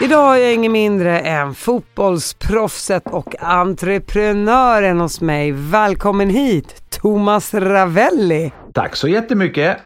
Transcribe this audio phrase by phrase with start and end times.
[0.00, 5.52] Idag har jag ingen mindre än fotbollsproffset och entreprenören hos mig.
[5.52, 8.52] Välkommen hit, Thomas Ravelli.
[8.74, 9.78] Tack så jättemycket.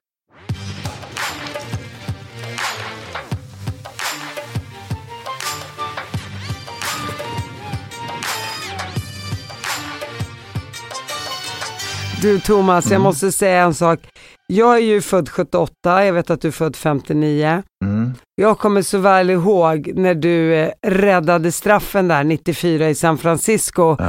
[12.23, 14.01] Du Thomas, jag måste säga en sak.
[14.47, 17.63] Jag är ju född 78, jag vet att du är född 59.
[17.85, 18.13] Mm.
[18.35, 23.97] Jag kommer så väl ihåg när du eh, räddade straffen där 94 i San Francisco
[23.99, 24.07] Ja.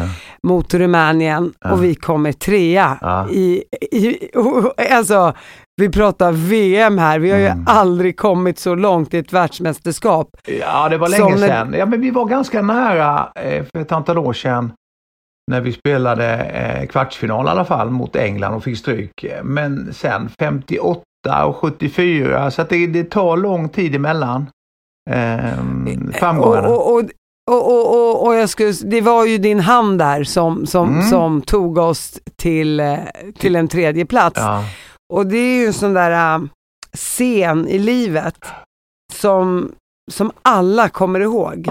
[0.47, 1.71] mot Rumänien Ja.
[1.71, 2.97] och vi kommer trea.
[3.01, 3.29] Ja.
[3.29, 4.29] I, i,
[4.91, 5.33] alltså,
[5.81, 7.63] vi pratar VM här, vi har ju Mm.
[7.67, 10.29] aldrig kommit så långt i ett världsmästerskap.
[10.61, 11.73] Ja, det var länge när- sedan.
[11.77, 14.71] Ja, men vi var ganska nära eh, för ett antal år sedan
[15.51, 19.25] när vi spelade eh, kvartsfinal i alla fall mot England och fick stryk.
[19.43, 21.01] Men sen 58
[21.45, 24.45] och 74, så att det, det tar lång tid emellan
[25.11, 25.57] eh,
[26.13, 26.67] framgångarna.
[26.67, 27.03] Och, och,
[27.51, 31.09] och, och, och, jag skulle, det var ju din hand där som, som, Mm.
[31.09, 32.97] som tog oss till, eh,
[33.39, 34.39] till en tredje plats.
[34.39, 34.63] ja.
[35.13, 36.41] Och det är ju en sån där äh,
[36.97, 38.37] scen i livet
[39.13, 39.71] som,
[40.11, 41.69] som alla kommer ihåg.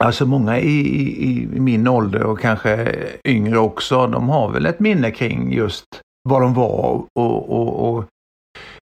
[0.00, 2.94] Alltså många i, i, i min ålder och kanske
[3.24, 5.86] yngre också, de har väl ett minne kring just
[6.28, 8.04] vad de var och, och, och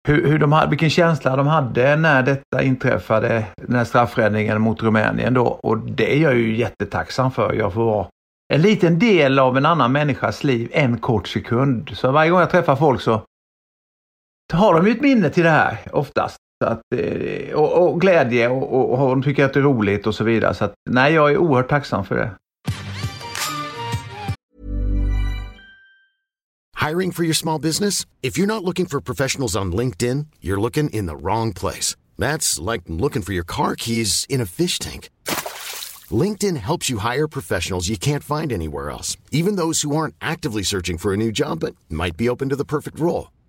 [0.08, 4.82] hur, hur de hade, vilken känsla de hade när detta inträffade, den här straffräddningen mot
[4.82, 5.46] Rumänien då.
[5.46, 7.52] Och det är jag ju jättetacksam för.
[7.52, 8.06] Jag får vara
[8.54, 11.90] en liten del av en annan människas liv en kort sekund.
[11.94, 13.22] Så varje gång jag träffar folk så
[14.52, 16.36] har de ju ett minne till det här oftast.
[16.62, 20.06] Så att, eh, och, och glädje och, och, och de tycker att det är roligt
[20.06, 20.54] och så vidare.
[20.54, 22.30] Så att, nej, jag är oerhört tacksam för det.
[26.88, 28.06] Hiring for your small business?
[28.22, 31.96] If you're not looking for professionals on LinkedIn, you're looking in the wrong place.
[32.18, 35.08] That's like looking for your car keys in a fish tank.
[36.22, 40.64] LinkedIn helps you hire professionals you can't find anywhere else, even those who aren't actively
[40.64, 43.26] searching for a new job but might be open to the perfect role.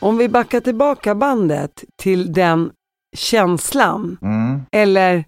[0.00, 2.70] Om vi backar tillbaka bandet till den
[3.16, 4.60] känslan, Mm.
[4.72, 5.24] eller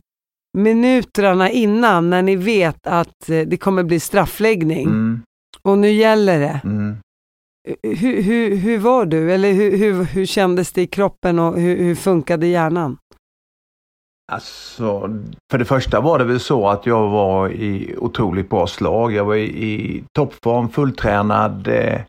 [0.58, 5.22] minuterna innan när ni vet att eh, det kommer bli straffläggning Mm.
[5.62, 6.60] och nu gäller det.
[6.64, 6.96] Mm.
[7.82, 9.32] Hur, hur, hur var du?
[9.32, 12.96] Eller hur, hur, hur kändes det i kroppen och hur, hur funkade hjärnan?
[14.32, 15.00] Alltså,
[15.50, 19.12] för det första var det väl så att jag var i otroligt bra slag.
[19.12, 22.00] Jag var i, i toppform, fulltränad, eh,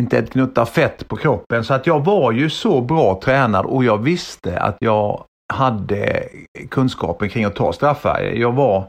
[0.00, 1.64] inte ett gnutta fett på kroppen.
[1.64, 6.28] Så att jag var ju så bra tränad och jag visste att jag hade
[6.70, 8.20] kunskapen kring att ta straffar.
[8.20, 8.86] Jag var,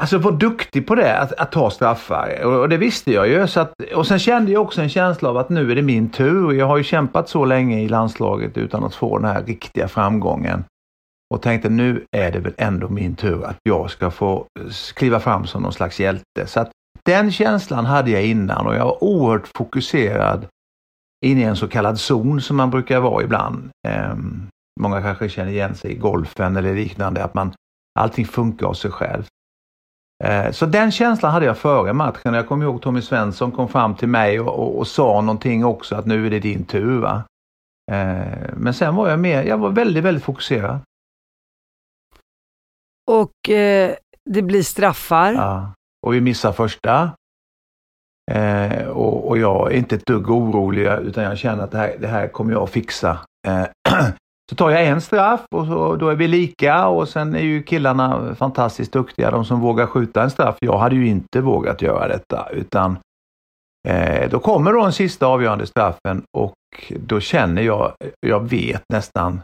[0.00, 2.44] alltså var duktig på det, att, att ta straffar.
[2.44, 3.46] Och, och det visste jag ju.
[3.46, 6.10] Så att, och sen kände jag också en känsla av att nu är det min
[6.10, 6.52] tur.
[6.52, 10.64] Jag har ju kämpat så länge i landslaget utan att få den här riktiga framgången
[11.34, 14.46] och tänkte nu är det väl ändå min tur att jag ska få
[14.94, 16.46] kliva fram som någon slags hjälte.
[16.46, 16.70] Så att
[17.04, 20.46] den känslan hade jag innan och jag var oerhört fokuserad
[21.26, 23.70] in i en så kallad zon som man brukar vara ibland.
[23.88, 24.48] Ehm,
[24.80, 27.52] många kanske känner igen sig i golfen eller liknande, att man
[27.98, 29.24] allting funkar av sig själv.
[30.24, 32.34] Eh, Så den känslan hade jag före matchen.
[32.34, 35.96] Jag kommer ihåg Tommy Svensson kom fram till mig och, och, och sa någonting också
[35.96, 37.04] att nu är det din tur.
[37.04, 37.22] Eh,
[38.56, 40.78] Men sen var jag mer, jag var väldigt, väldigt fokuserad.
[43.10, 43.94] Och eh,
[44.30, 45.32] det blir straffar.
[46.06, 47.10] Och vi missar första.
[48.30, 51.96] Eh, och, och jag är inte ett dugg orolig utan jag känner att det här,
[52.00, 53.18] det här kommer jag att fixa.
[53.46, 53.64] Eh,
[54.50, 57.62] så tar jag en straff och så, då är vi lika och sen är ju
[57.62, 60.56] killarna fantastiskt duktiga, de som vågar skjuta en straff.
[60.60, 62.98] Jag hade ju inte vågat göra detta utan
[63.88, 66.54] eh, då kommer då den sista avgörande straffen och
[66.88, 67.92] då känner jag,
[68.26, 69.42] jag vet nästan,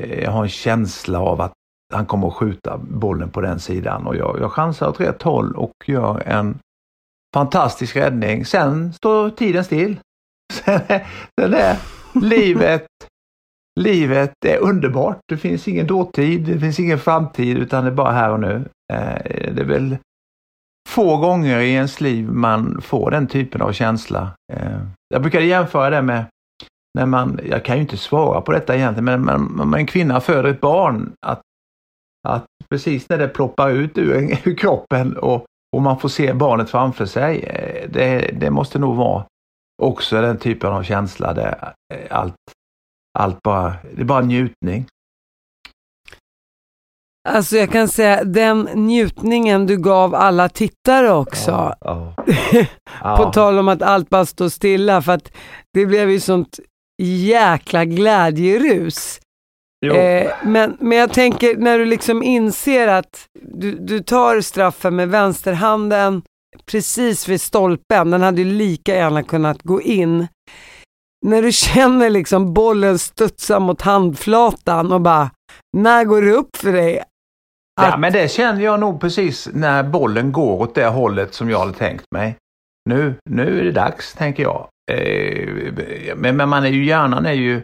[0.00, 1.52] eh, jag har en känsla av att
[1.92, 5.56] han kommer att skjuta bollen på den sidan och jag, jag chansar åt rätt håll
[5.56, 6.58] och gör en
[7.34, 8.44] fantastisk räddning.
[8.44, 9.98] Sen står tiden still.
[10.52, 11.06] Sen är,
[11.40, 11.76] sen är
[12.14, 12.86] livet
[13.80, 15.20] livet är underbart.
[15.28, 18.64] Det finns ingen dåtid, det finns ingen framtid utan det är bara här och nu.
[18.92, 19.96] Eh, det är väl
[20.88, 24.30] få gånger i ens liv man får den typen av känsla.
[24.52, 26.24] Eh, jag brukar jämföra det med
[26.98, 30.50] när man, jag kan ju inte svara på detta egentligen, men när en kvinna föder
[30.50, 31.40] ett barn, att,
[32.28, 35.44] att precis när det ploppar ut ur, ur kroppen och,
[35.76, 39.24] och man får se barnet framför sig, eh, det, det måste nog vara
[39.82, 41.72] också den typen av känsla där
[42.10, 42.34] allt,
[43.18, 44.86] allt bara, det är bara njutning.
[47.28, 51.50] Alltså jag kan säga den njutningen du gav alla tittare också.
[51.50, 52.14] Ja,
[53.00, 53.16] ja.
[53.16, 55.32] På tal om att allt bara står stilla för att
[55.72, 56.60] det blev ju sånt
[57.02, 59.20] jäkla glädjerus.
[59.86, 65.08] Eh, men, men jag tänker när du liksom inser att du, du tar straffen med
[65.08, 66.22] vänsterhanden
[66.66, 70.26] precis vid stolpen, den hade ju lika gärna kunnat gå in.
[71.26, 75.30] När du känner liksom bollen studsa mot handflatan och bara,
[75.76, 77.06] när går det upp för dig att...
[77.82, 81.58] Ja, men det känner jag nog precis när bollen går åt det hållet som jag
[81.58, 82.36] hade tänkt mig.
[82.90, 84.68] Nu, nu är det dags, tänker jag.
[84.92, 85.48] Eh,
[86.16, 87.62] men, men man är ju, hjärnan är ju,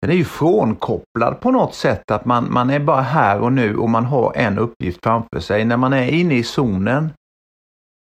[0.00, 2.10] den är ju frånkopplad på något sätt.
[2.10, 5.64] Att man, man är bara här och nu och man har en uppgift framför sig.
[5.64, 7.10] När man är inne i zonen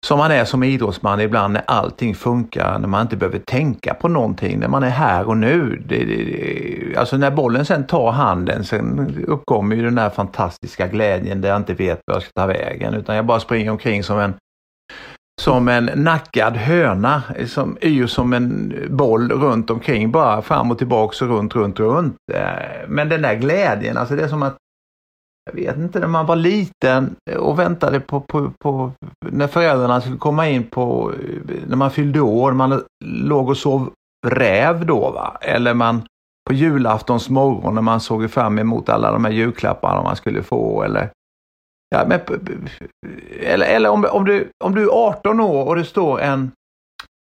[0.06, 4.08] som man är som idrottsman ibland när allting funkar, när man inte behöver tänka på
[4.08, 5.82] någonting, när man är här och nu.
[5.86, 11.40] Det, det, alltså när bollen sen tar handen, sen uppkommer ju den där fantastiska glädjen
[11.40, 14.18] där jag inte vet var jag ska ta vägen, utan jag bara springer omkring som
[14.18, 14.34] en
[15.40, 21.22] som en nackad höna som yr som en boll runt omkring bara fram och tillbaks
[21.22, 22.16] och runt, runt, runt.
[22.32, 24.56] Eh, men den där glädjen, alltså det är som att
[25.50, 28.92] jag vet inte, när man var liten och väntade på, på, på
[29.30, 33.90] när föräldrarna skulle komma in på, eh, när man fyllde år, man låg och sov
[34.26, 36.02] räv då va, eller man
[36.48, 40.82] på julaftons morgon när man såg fram emot alla de här julklapparna man skulle få
[40.82, 41.10] eller
[41.92, 42.20] Ja, men,
[43.40, 46.50] eller eller om, om, du, om du är 18 år och det står en,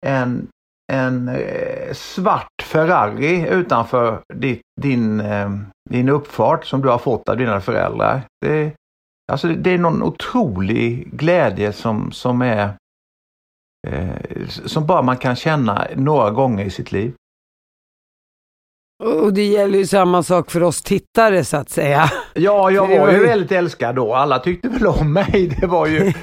[0.05, 0.47] en,
[0.93, 5.49] en eh, svart Ferrari utanför ditt, din, eh,
[5.89, 8.21] din uppfart som du har fått av dina föräldrar.
[8.45, 8.71] Det,
[9.31, 12.69] alltså det är någon otrolig glädje som, som är
[13.87, 17.13] eh, som bara man kan känna några gånger i sitt liv.
[19.03, 22.11] Och det gäller ju samma sak för oss tittare så att säga.
[22.33, 24.13] Ja, jag var ju väldigt älskad då.
[24.13, 25.57] Alla tyckte väl om mig.
[25.61, 26.13] Det var ju,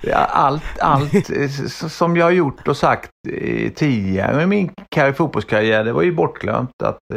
[0.00, 1.30] ja, allt, allt
[1.70, 3.10] som jag har gjort och sagt
[3.74, 4.70] tidigare i min
[5.16, 6.82] fotbollskarriär, det var ju bortglömt.
[6.82, 6.98] Att,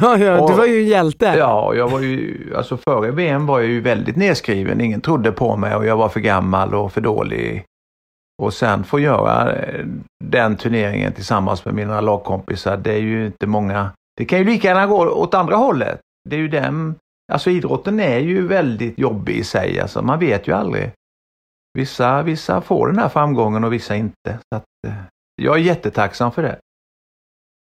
[0.00, 1.34] ja, ja, och, du var ju en hjälte.
[1.38, 4.80] Ja, jag var ju, alltså före VM var jag ju väldigt nedskriven.
[4.80, 7.64] Ingen trodde på mig och jag var för gammal och för dålig.
[8.42, 9.54] Och sen få göra
[10.24, 13.90] den turneringen tillsammans med mina lagkompisar, det är ju inte många.
[14.16, 16.00] Det kan ju lika gärna gå åt andra hållet.
[16.28, 16.94] Det är ju den,
[17.32, 20.90] alltså idrotten är ju väldigt jobbig i sig, alltså man vet ju aldrig.
[21.78, 24.38] Vissa, vissa får den här framgången och vissa inte.
[24.48, 24.94] Så att, eh,
[25.42, 26.58] jag är jättetacksam för det.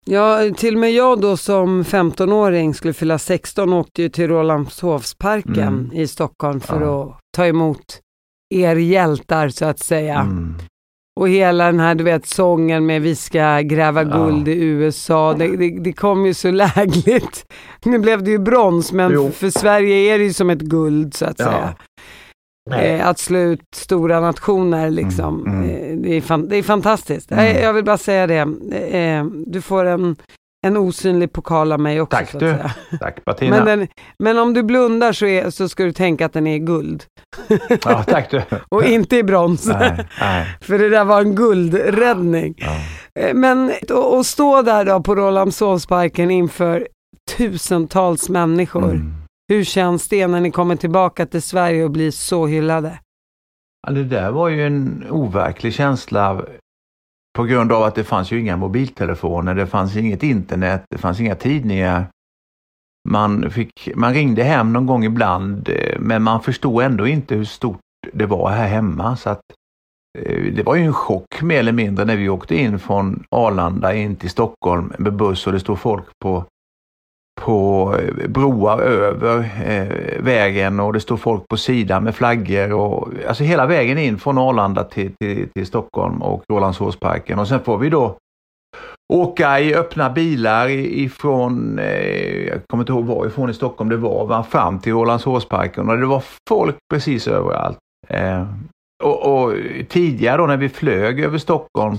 [0.06, 5.68] Ja, till och med jag då som 15-åring skulle fylla 16 åkte ju till Rålambshovsparken
[5.68, 5.92] mm.
[5.94, 7.04] i Stockholm för ja.
[7.04, 8.00] att ta emot
[8.50, 10.20] er hjältar så att säga.
[10.20, 10.56] Mm.
[11.20, 14.54] Och hela den här du vet sången med vi ska gräva guld ja.
[14.54, 17.46] i USA, det, det, det, kom ju så lägligt.
[17.86, 19.32] Nu blev det ju brons men jo.
[19.32, 21.46] för Sverige är det ju som ett guld så att ja.
[21.46, 21.76] säga.
[22.72, 25.46] Eh, att slå ut stora nationer liksom.
[25.48, 25.92] Mm, mm.
[25.92, 27.32] Eh, det, är fan, det är fantastiskt.
[27.32, 27.46] Mm.
[27.46, 28.40] Jag, jag vill bara säga det.
[28.98, 30.16] Eh, du får en
[30.68, 32.18] en osynlig pokal av mig också.
[32.18, 32.48] Tack så att du.
[32.48, 32.72] Säga.
[33.00, 33.56] Tack Bettina.
[33.56, 33.88] Men, den,
[34.20, 37.04] men om du blundar så, är, så ska du tänka att den är guld.
[37.86, 38.42] Ja, tack du.
[38.70, 39.66] och inte i brons.
[39.66, 40.58] Nej, nej.
[40.62, 42.54] För det där var en guldräddning.
[42.58, 42.76] Ja.
[43.20, 43.72] Eh, men
[44.20, 46.88] att stå där då på Rålambshovsparken inför
[47.38, 48.92] tusentals människor.
[48.92, 49.14] Mm.
[49.50, 53.00] Hur känns det när ni kommer tillbaka till Sverige och blir så hyllade?
[53.88, 56.46] Ja, det där var ju en overklig känsla
[57.38, 61.20] på grund av att det fanns ju inga mobiltelefoner, det fanns inget internet, det fanns
[61.20, 62.08] inga tidningar.
[63.10, 67.46] Man, fick, man ringde hem någon gång ibland eh, men man förstod ändå inte hur
[67.46, 67.80] stort
[68.14, 69.16] det var här hemma.
[69.16, 69.42] Så att,
[70.20, 73.94] eh, det var ju en chock mer eller mindre när vi åkte in från Arlanda
[73.94, 76.46] in till Stockholm med buss och det stod folk på
[77.38, 83.10] på eh, broar över eh, vägen och det står folk på sidan med flaggor och
[83.28, 87.78] alltså hela vägen in från Arlanda till, till, till Stockholm och Rålambshovsparken och sen får
[87.78, 88.18] vi då
[89.14, 94.26] åka i öppna bilar ifrån, eh, jag kommer inte ihåg varifrån i Stockholm det var,
[94.26, 97.78] var fram till Rålambshovsparken och det var folk precis överallt.
[98.08, 98.48] Eh,
[99.04, 99.54] och, och,
[99.90, 101.98] tidigare då när vi flög över Stockholm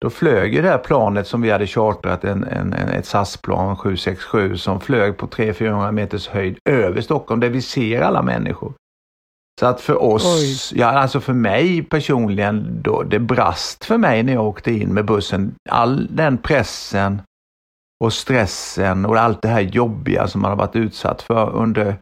[0.00, 3.76] då flög ju det här planet som vi hade chartrat, en, en, en ett SAS-plan
[3.76, 8.72] 767 som flög på 300-400 meters höjd över Stockholm där vi ser alla människor.
[9.60, 10.78] Så att för oss, Oj.
[10.80, 15.04] ja alltså för mig personligen, då, det brast för mig när jag åkte in med
[15.04, 15.54] bussen.
[15.70, 17.22] All den pressen
[18.04, 21.96] och stressen och allt det här jobbiga som man har varit utsatt för under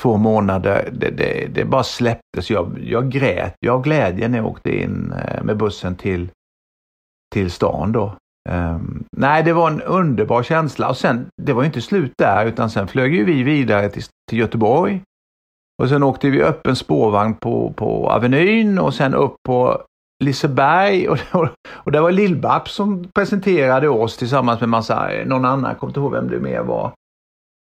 [0.00, 2.50] två månader, det, det, det bara släpptes.
[2.50, 6.30] Jag, jag grät, jag av glädje när jag åkte in eh, med bussen till,
[7.34, 8.16] till stan då.
[8.48, 12.70] Um, nej, det var en underbar känsla och sen, det var inte slut där utan
[12.70, 15.02] sen flög ju vi vidare till, till Göteborg.
[15.82, 19.82] Och sen åkte vi öppen spårvagn på, på Avenyn och sen upp på
[20.24, 25.74] Liseberg och, och, och det var Lill-Babs som presenterade oss tillsammans med massa, någon annan,
[25.74, 26.92] kommer inte ihåg vem det mer var.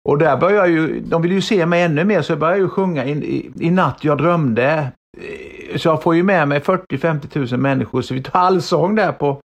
[0.09, 2.61] Och där började jag ju, de ville ju se mig ännu mer så jag började
[2.61, 4.92] ju sjunga in, i, i natt jag drömde.
[5.16, 9.12] Eh, så jag får ju med mig 40-50 tusen människor så vi tar allsång där
[9.12, 9.40] på,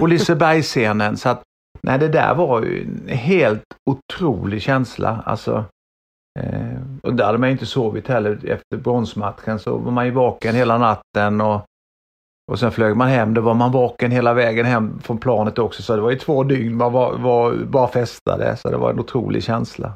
[0.00, 1.16] på Lisebergsscenen.
[1.16, 1.42] Så att,
[1.80, 5.22] nej det där var ju en helt otrolig känsla.
[5.26, 5.64] Alltså,
[6.40, 10.10] eh, och där hade man ju inte sovit heller efter bronsmatchen så var man ju
[10.10, 11.64] vaken hela natten och
[12.52, 15.82] och sen flög man hem, då var man vaken hela vägen hem från planet också
[15.82, 19.00] så det var ju två dygn man var, var bara festade så det var en
[19.00, 19.92] otrolig känsla.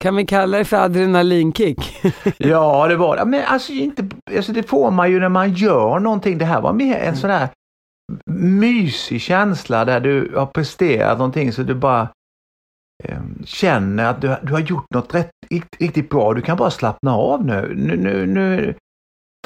[0.00, 1.96] Kan vi kalla det för adrenalinkick?
[2.38, 3.24] ja, det var det.
[3.24, 6.38] Men alltså, inte, alltså det får man ju när man gör någonting.
[6.38, 7.48] Det här var mer en sån här
[8.30, 12.08] mysig känsla där du har presterat någonting så du bara
[13.04, 15.30] eh, känner att du, du har gjort något rätt,
[15.78, 16.34] riktigt bra.
[16.34, 17.74] Du kan bara slappna av nu.
[17.76, 18.74] Nu, nu, nu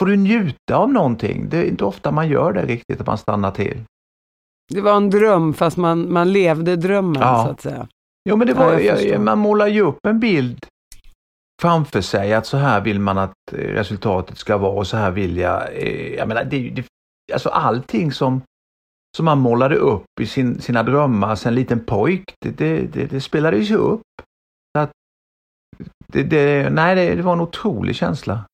[0.01, 1.49] får du njuta av någonting.
[1.49, 3.85] Det är inte ofta man gör det riktigt, att man stannar till.
[4.75, 7.45] Det var en dröm fast man, man levde drömmen ja.
[7.45, 7.89] så att säga.
[8.29, 10.67] Jo men det var, ja, man målar ju upp en bild
[11.63, 15.11] framför sig att så här vill man att eh, resultatet ska vara och så här
[15.11, 15.77] vill jag.
[15.77, 16.87] Eh, jag menar, det, det,
[17.33, 18.43] alltså allting som,
[19.17, 23.07] som man målade upp i sin, sina drömmar som en liten pojk, det, det, det,
[23.07, 24.01] det spelades ju upp.
[24.77, 24.91] Så att,
[26.07, 28.45] det, det, nej, det, det var en otrolig känsla.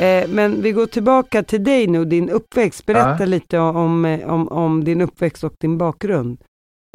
[0.00, 2.86] Eh, men vi går tillbaka till dig nu, din uppväxt.
[2.86, 3.26] Berätta ja.
[3.26, 6.38] lite om, eh, om, om din uppväxt och din bakgrund.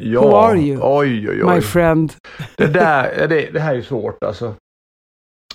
[0.04, 1.54] Ja, Who are you, oj, oj, oj.
[1.54, 2.12] my friend?
[2.56, 4.54] Det, där, det, det här är svårt alltså.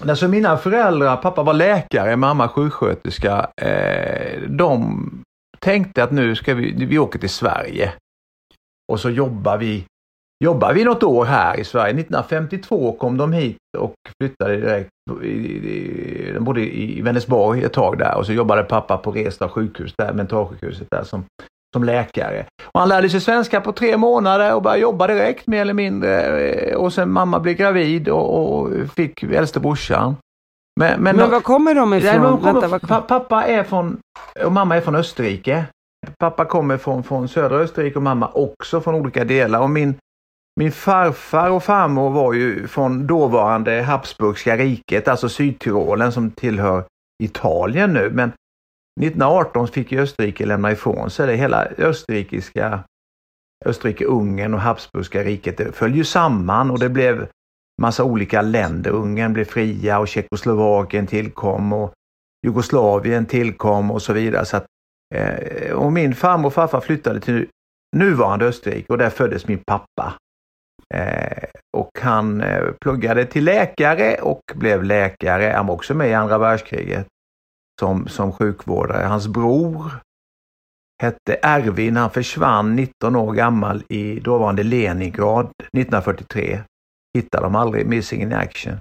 [0.08, 3.50] Alltså mina föräldrar, pappa var läkare, mamma sjuksköterska.
[3.62, 5.10] Eh, de
[5.60, 7.94] tänkte att nu ska vi, vi åker till Sverige.
[8.92, 9.86] Och så jobbar vi
[10.44, 11.94] jobbade vi något år här i Sverige.
[11.94, 14.90] 1952 kom de hit och flyttade direkt.
[16.34, 20.14] De bodde i Vänersborg ett tag där och så jobbade pappa på Resta sjukhus där,
[20.14, 21.24] mentalsjukhuset där som,
[21.74, 22.46] som läkare.
[22.74, 26.76] Och han lärde sig svenska på tre månader och började jobba direkt mer eller mindre.
[26.76, 30.16] Och sen mamma blev gravid och, och fick äldste brorsan.
[30.80, 32.22] Men, men, men var kommer de ifrån?
[32.22, 34.00] De kommer, Vänta, pappa är från,
[34.46, 35.66] och mamma är från Österrike.
[36.20, 39.60] Pappa kommer från, från södra Österrike och mamma också från olika delar.
[39.60, 39.96] Och min
[40.60, 46.84] min farfar och farmor var ju från dåvarande Habsburgska riket, alltså Sydtyrolen som tillhör
[47.24, 48.10] Italien nu.
[48.10, 48.32] Men
[49.02, 51.36] 1918 fick ju Österrike lämna ifrån sig det.
[51.36, 52.84] Hela österrikiska
[53.66, 57.28] Österrike-Ungern och Habsburgska riket det föll ju samman och det blev
[57.82, 58.92] massa olika länder.
[58.92, 61.94] Ungern blev fria och Tjeckoslovakien tillkom och
[62.48, 64.46] Jugoslavien tillkom och så vidare.
[64.46, 64.66] Så att,
[65.16, 67.48] eh, och min farmor och farfar flyttade till
[67.96, 70.14] nuvarande Österrike och där föddes min pappa.
[70.94, 71.44] Eh,
[71.78, 75.54] och han eh, pluggade till läkare och blev läkare.
[75.56, 77.08] Han var också med i andra världskriget
[77.80, 79.04] som, som sjukvårdare.
[79.04, 79.92] Hans bror
[81.02, 81.98] hette Ervin.
[81.98, 86.60] Han försvann 19 år gammal i dåvarande Leningrad 1943.
[87.18, 88.74] Hittade de aldrig, missing in action.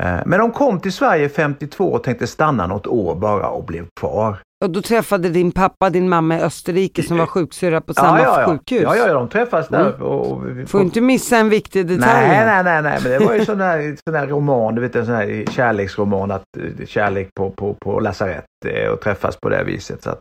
[0.00, 3.86] Eh, men de kom till Sverige 52 och tänkte stanna något år bara och blev
[4.00, 4.38] kvar.
[4.64, 8.40] Och då träffade din pappa din mamma i Österrike som var sjuksyrra på samma ja,
[8.40, 8.82] ja, sjukhus?
[8.82, 9.94] Ja, ja, de träffades där.
[9.94, 10.02] Mm.
[10.02, 12.28] Och, och, Får inte missa en viktig detalj.
[12.28, 14.96] Nej, nej, nej, nej, men det var ju sån där, sån där roman, du vet
[14.96, 19.48] en sån här kärleksroman, att eh, kärlek på, på, på lasarett eh, och träffas på
[19.48, 20.02] det viset.
[20.02, 20.20] Så att,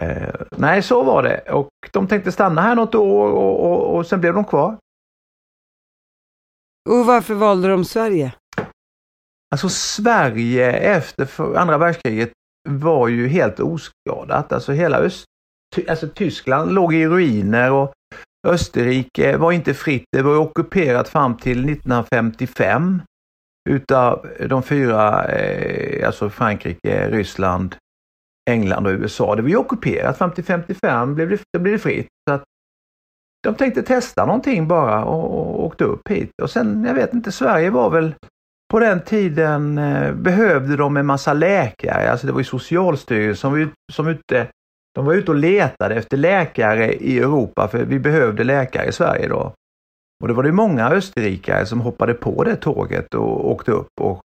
[0.00, 1.40] eh, nej, så var det.
[1.40, 4.76] Och de tänkte stanna här något år och, och, och sen blev de kvar.
[6.88, 8.34] Och varför valde de Sverige?
[9.50, 12.32] Alltså Sverige efter andra världskriget
[12.66, 14.52] var ju helt oskadat.
[14.52, 15.24] Alltså hela Öst,
[15.88, 17.92] alltså Tyskland låg i ruiner och
[18.46, 20.04] Österrike var inte fritt.
[20.12, 23.02] Det var ockuperat fram till 1955
[23.68, 27.76] utav de fyra, eh, alltså Frankrike, Ryssland,
[28.50, 29.34] England och USA.
[29.34, 32.08] Det var ju ockuperat fram till 55 blev det, det blev det fritt.
[32.28, 32.44] Så att
[33.42, 36.30] de tänkte testa någonting bara och, och åkte upp hit.
[36.42, 38.14] Och sen, jag vet inte, Sverige var väl
[38.68, 42.10] på den tiden eh, behövde de en massa läkare.
[42.10, 44.46] Alltså det var ju Socialstyrelsen som var, som ute,
[44.94, 49.28] de var ute och letade efter läkare i Europa för vi behövde läkare i Sverige
[49.28, 49.52] då.
[50.22, 54.20] Och det var det många österrikare som hoppade på det tåget och åkte upp och,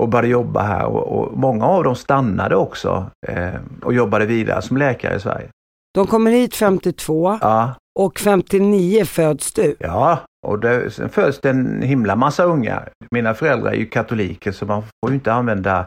[0.00, 4.62] och började jobba här och, och många av dem stannade också eh, och jobbade vidare
[4.62, 5.48] som läkare i Sverige.
[5.94, 9.76] De kommer hit 52 Ja, och 59 föds du.
[9.78, 12.92] ja och det, sen föds det en himla massa ungar.
[13.10, 15.86] Mina föräldrar är ju katoliker så man får ju inte använda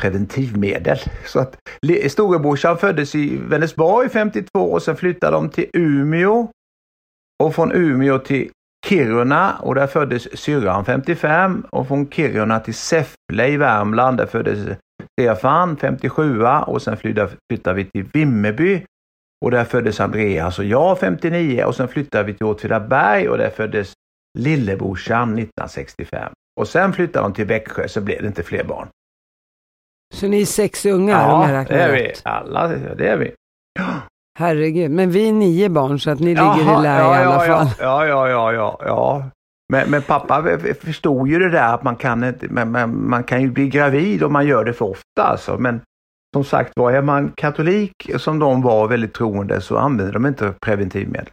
[0.00, 0.98] preventivmedel.
[1.26, 1.56] Så att
[2.08, 6.48] storebrorsan föddes i Vänersborg 52 och sen flyttade de till Umeå.
[7.42, 8.50] Och från Umeå till
[8.86, 14.76] Kiruna och där föddes syrran 55 och från Kiruna till Säffle i Värmland där föddes
[15.12, 18.84] Stefan 57 och sen flyttade, flyttade vi till Vimmerby
[19.44, 23.50] och där föddes Andreas och jag 59 och sen flyttade vi till Åtvidaberg och där
[23.50, 23.92] föddes
[24.38, 26.32] lillebrorsan 1965.
[26.60, 28.88] Och sen flyttade de till Växjö så blev det inte fler barn.
[30.14, 32.12] Så ni är sex ungar Ja, det är vi.
[32.24, 33.32] Alla, det är vi.
[34.38, 37.24] Herregud, men vi är nio barn så att ni ligger Jaha, i lä ja, i
[37.24, 37.68] alla ja, fall.
[37.80, 39.30] Ja, ja, ja, ja, ja.
[39.72, 43.42] Men, men pappa förstod ju det där att man kan, inte, men, men, man kan
[43.42, 45.22] ju bli gravid om man gör det för ofta.
[45.22, 45.58] Alltså.
[45.58, 45.80] Men
[46.34, 50.54] som sagt var, är man katolik som de var väldigt troende så använder de inte
[50.60, 51.30] preventivmedel.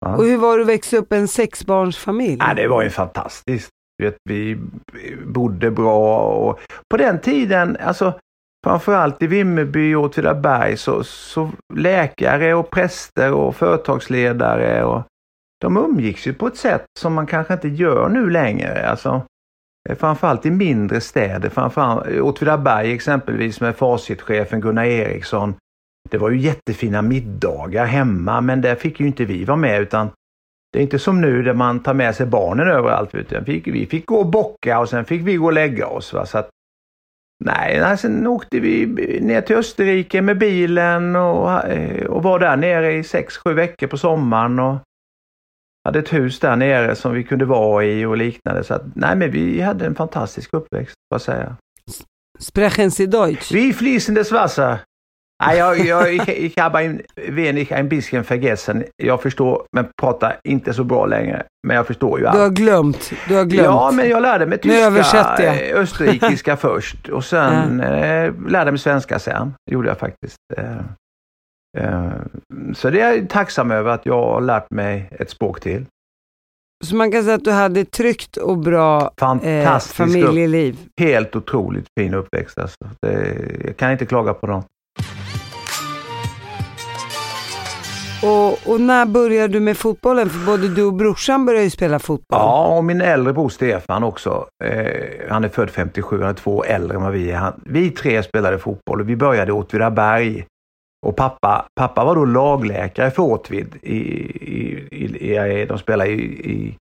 [0.00, 0.16] Ja.
[0.16, 2.36] Och hur var det att växa upp i en sexbarnsfamilj?
[2.40, 3.70] Ja, det var ju fantastiskt.
[4.02, 4.58] Vet, vi
[5.26, 8.14] bodde bra och på den tiden, alltså
[8.66, 15.02] framförallt i Vimmerby och Åtvidaberg så, så läkare och präster och företagsledare och
[15.60, 18.88] de umgicks ju på ett sätt som man kanske inte gör nu längre.
[18.88, 19.22] Alltså,
[19.88, 25.54] Eh, framförallt i mindre städer, framförallt Åtvidaberg exempelvis med Facitchefen Gunnar Eriksson.
[26.10, 30.10] Det var ju jättefina middagar hemma men där fick ju inte vi vara med utan
[30.72, 33.14] det är inte som nu där man tar med sig barnen överallt.
[33.14, 35.86] Utan vi, fick, vi fick gå och bocka och sen fick vi gå och lägga
[35.86, 36.12] oss.
[36.12, 36.26] Va?
[36.26, 36.50] Så att,
[37.44, 38.86] nej, nej, sen åkte vi
[39.20, 43.86] ner till Österrike med bilen och, eh, och var där nere i sex, sju veckor
[43.86, 44.58] på sommaren.
[44.58, 44.76] Och
[45.84, 48.64] hade ett hus där nere som vi kunde vara i och liknande.
[48.64, 51.54] Så att, nej, men vi hade en fantastisk uppväxt, vad säger jag.
[52.38, 53.52] Sprechen Sie Deutsch?
[53.52, 54.78] Wie fließendes Wasser.
[55.46, 58.84] Nej, jag, jag, ich, ich habe ein wenig ein bisschen vergessen.
[58.96, 61.42] Jag förstår, men pratar inte så bra längre.
[61.66, 62.54] Men jag förstår ju Du har allt.
[62.54, 63.12] glömt.
[63.28, 63.64] Du har glömt.
[63.66, 64.78] Ja, men jag lärde mig tyska,
[65.38, 65.70] jag.
[65.70, 69.54] eh, österrikiska först och sen eh, lärde mig svenska sen.
[69.66, 70.36] Det gjorde jag faktiskt.
[70.56, 70.64] Eh,
[72.74, 75.86] så det är jag tacksam över att jag har lärt mig ett språk till.
[76.84, 80.78] Så man kan säga att du hade ett tryggt och bra eh, familjeliv.
[80.96, 82.58] helt otroligt fin uppväxt.
[82.58, 82.76] Alltså.
[83.02, 84.66] Det, jag kan inte klaga på något.
[88.22, 90.30] Och, och när började du med fotbollen?
[90.30, 92.38] För både du och brorsan började ju spela fotboll.
[92.38, 94.46] Ja, och min äldre bror Stefan också.
[94.64, 97.36] Eh, han är född 57, han är två år äldre än vad vi är.
[97.36, 100.44] Han, vi tre spelade fotboll och vi började i Åtvidaberg.
[101.06, 103.76] Och pappa, pappa var då lagläkare för Åtvid.
[103.82, 106.76] I, i, i, i, de spelade i, i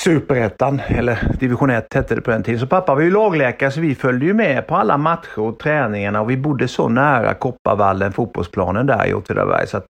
[0.00, 2.60] Superettan, eller division 1 hette det på den tiden.
[2.60, 6.20] Så pappa var ju lagläkare så vi följde ju med på alla matcher och träningarna
[6.20, 9.66] och vi bodde så nära Kopparvallen, fotbollsplanen där i Åtvidaberg.
[9.66, 9.86] Så att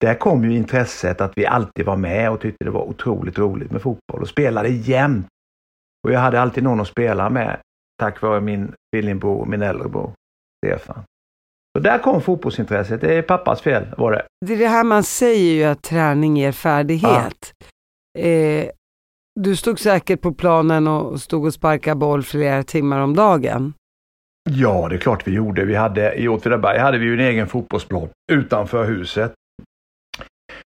[0.00, 3.70] där kom ju intresset att vi alltid var med och tyckte det var otroligt roligt
[3.70, 5.26] med fotboll och spelade jämt.
[6.06, 7.60] Och jag hade alltid någon att spela med
[7.98, 10.12] tack vare min tvillingbror, min äldre bror
[10.66, 11.02] Stefan.
[11.78, 13.00] Så där kom fotbollsintresset.
[13.00, 14.22] Det är pappas fel var det.
[14.46, 17.52] Det är det här man säger ju att träning ger färdighet.
[18.18, 18.68] Eh,
[19.40, 23.74] du stod säkert på planen och stod och sparkade boll flera timmar om dagen.
[24.50, 25.64] Ja, det är klart vi gjorde.
[25.64, 29.32] Vi hade, I Åtvidaberg hade vi ju en egen fotbollsplan utanför huset.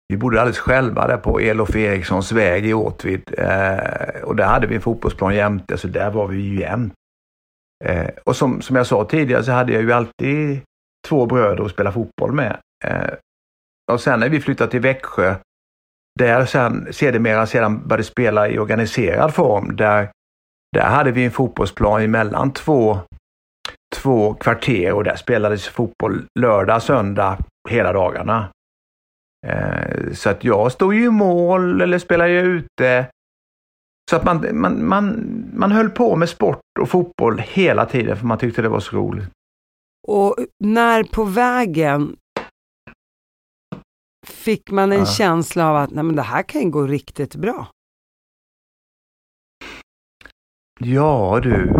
[0.07, 3.21] Vi bodde alldeles själva där på Elof Erikssons väg i Åtvid.
[3.37, 6.93] Eh, och där hade vi en fotbollsplan jämte, så där var vi ju jämt.
[7.85, 10.61] Eh, och som, som jag sa tidigare så hade jag ju alltid
[11.07, 12.59] två bröder att spela fotboll med.
[12.85, 13.13] Eh,
[13.91, 15.35] och sen när vi flyttade till Växjö,
[16.19, 20.11] där sen sedermera sedan började spela i organiserad form, där,
[20.75, 22.99] där hade vi en fotbollsplan emellan två
[23.95, 27.37] två kvarter och där spelades fotboll lördag, söndag,
[27.69, 28.49] hela dagarna.
[29.47, 33.07] Eh, så att jag stod ju i mål eller spelade ju ute.
[34.09, 38.25] Så att man, man, man, man höll på med sport och fotboll hela tiden för
[38.25, 39.29] man tyckte det var så roligt.
[40.09, 42.15] Och när på vägen
[44.27, 45.05] fick man en Ja.
[45.05, 47.67] känsla av att Nej, men det här kan ju gå riktigt bra.
[50.79, 51.73] Ja du.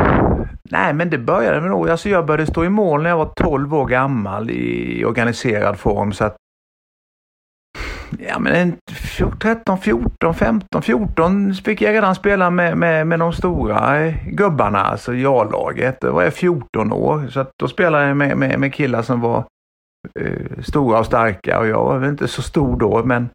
[0.72, 3.34] Nej men det började med nog, alltså jag började stå i mål när jag var
[3.36, 6.36] 12 år gammal i organiserad form så att
[8.18, 8.78] ja men
[9.40, 14.80] 13, 14, 15, 14 fick jag redan spela med, med, med de stora eh, gubbarna,
[14.80, 16.02] alltså ja-laget.
[16.02, 19.22] Då var jag 14 år, så att då spelade jag med, med, med killar som
[19.22, 19.44] var
[20.20, 23.30] eh, stora och starka och jag var väl inte så stor då, men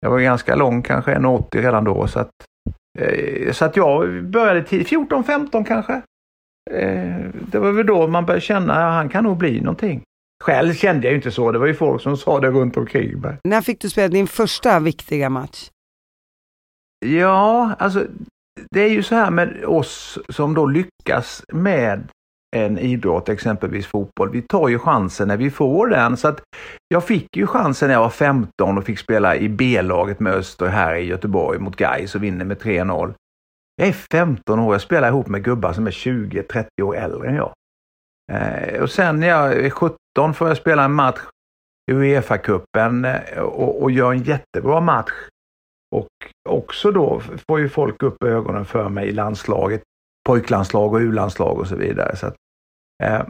[0.00, 2.06] jag var ganska lång, kanske 1,80 redan då.
[2.06, 2.30] Så att,
[2.98, 6.02] eh, så att jag började 14, 15 kanske.
[6.70, 10.02] Eh, det var väl då man började känna att han kan nog bli någonting.
[10.44, 13.36] Själv kände jag inte så, det var ju folk som sa det runt omkring mig.
[13.44, 15.70] När fick du spela din första viktiga match?
[17.06, 18.06] Ja, alltså
[18.70, 22.08] det är ju så här med oss som då lyckas med
[22.56, 24.30] en idrott, exempelvis fotboll.
[24.30, 26.16] Vi tar ju chansen när vi får den.
[26.16, 26.42] Så att
[26.88, 30.66] jag fick ju chansen när jag var 15 och fick spela i B-laget med Öster
[30.66, 33.14] här i Göteborg mot Gais och vinner med 3-0.
[33.76, 37.34] Jag är 15 år, jag spelar ihop med gubbar som är 20-30 år äldre än
[37.34, 37.52] jag.
[38.30, 41.20] Eh, och sen när jag är 17 får jag spela en match
[41.90, 45.12] i Uefa-cupen eh, och, och gör en jättebra match.
[45.96, 46.08] Och
[46.48, 49.82] också då får ju folk upp ögonen för mig i landslaget,
[50.26, 52.16] pojklandslag och u-landslag och så vidare.
[52.16, 52.34] Så att,
[53.02, 53.22] eh,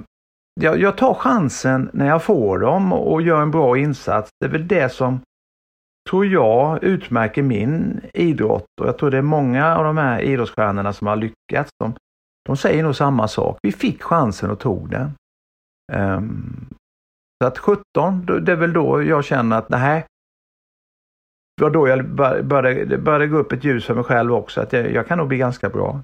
[0.60, 4.30] jag, jag, tar chansen när jag får dem och gör en bra insats.
[4.40, 5.20] Det är väl det som,
[6.10, 8.66] tror jag, utmärker min idrott.
[8.80, 11.70] Och jag tror det är många av de här idrottsstjärnorna som har lyckats.
[11.78, 11.94] De,
[12.44, 13.58] de säger nog samma sak.
[13.62, 15.12] Vi fick chansen och tog den.
[15.92, 16.66] Um,
[17.42, 20.06] så att 17, det är väl då jag känner att nej,
[21.56, 22.08] det var då jag
[22.44, 25.28] började, började gå upp ett ljus för mig själv också, att jag, jag kan nog
[25.28, 26.00] bli ganska bra.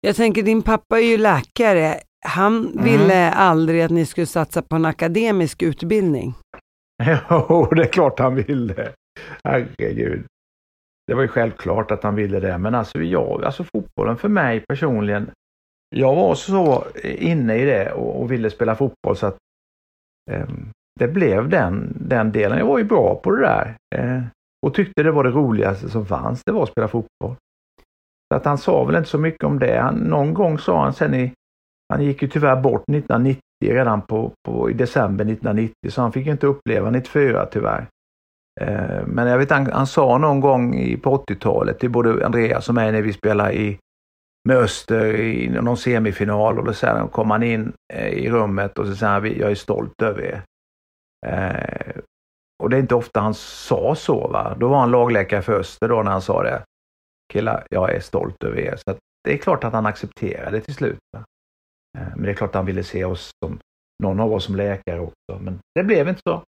[0.00, 1.94] Jag tänker, din pappa är ju läkare.
[2.26, 2.84] Han mm.
[2.84, 6.34] ville aldrig att ni skulle satsa på en akademisk utbildning.
[7.30, 8.92] Jo, det är klart han ville.
[9.44, 10.26] Herregud.
[11.06, 14.64] Det var ju självklart att han ville det, men alltså jag, alltså fotbollen för mig
[14.68, 15.30] personligen,
[15.96, 19.36] jag var så inne i det och, och ville spela fotboll så att
[20.30, 20.48] eh,
[21.00, 22.58] det blev den, den delen.
[22.58, 24.22] Jag var ju bra på det där eh,
[24.66, 27.36] och tyckte det var det roligaste som fanns, det var att spela fotboll.
[28.32, 29.78] Så att han sa väl inte så mycket om det.
[29.78, 31.32] Han, någon gång sa han sen i,
[31.92, 36.26] han gick ju tyvärr bort 1990, redan på, på, i december 1990, så han fick
[36.26, 37.86] inte uppleva 94 tyvärr.
[38.60, 42.68] Eh, men jag vet han, han sa någon gång i, på 80-talet till både Andreas
[42.68, 43.78] och mig när vi spelade i
[44.48, 48.86] med Öster i någon semifinal och då sen kom han in eh, i rummet och
[48.86, 50.42] så sa han, jag är stolt över er.
[51.26, 52.00] Eh,
[52.62, 54.28] och det är inte ofta han sa så.
[54.28, 54.56] Va?
[54.60, 56.64] Då var han lagläkare för Öster då när han sa det.
[57.32, 58.76] Killar, jag är stolt över er.
[58.76, 60.98] Så det är klart att han accepterade det till slut.
[61.12, 61.24] Va?
[61.98, 63.58] Eh, men det är klart att han ville se oss som,
[64.02, 65.38] någon av oss som läkare också.
[65.40, 66.42] Men det blev inte så.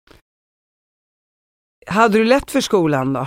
[1.87, 3.27] Hade du lätt för skolan då?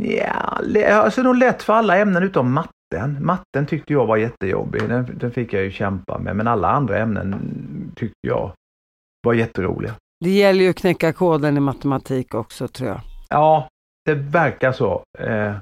[0.00, 0.60] Ja,
[1.02, 3.24] alltså nog lätt för alla ämnen utom matte matten.
[3.24, 4.88] Matten tyckte jag var jättejobbig.
[4.88, 6.36] Den, den fick jag ju kämpa med.
[6.36, 7.34] Men alla andra ämnen
[7.96, 8.52] tyckte jag
[9.26, 9.94] var jätteroliga.
[10.24, 13.00] Det gäller ju att knäcka koden i matematik också tror jag.
[13.28, 13.68] Ja,
[14.04, 15.02] det verkar så.
[15.18, 15.54] Eh,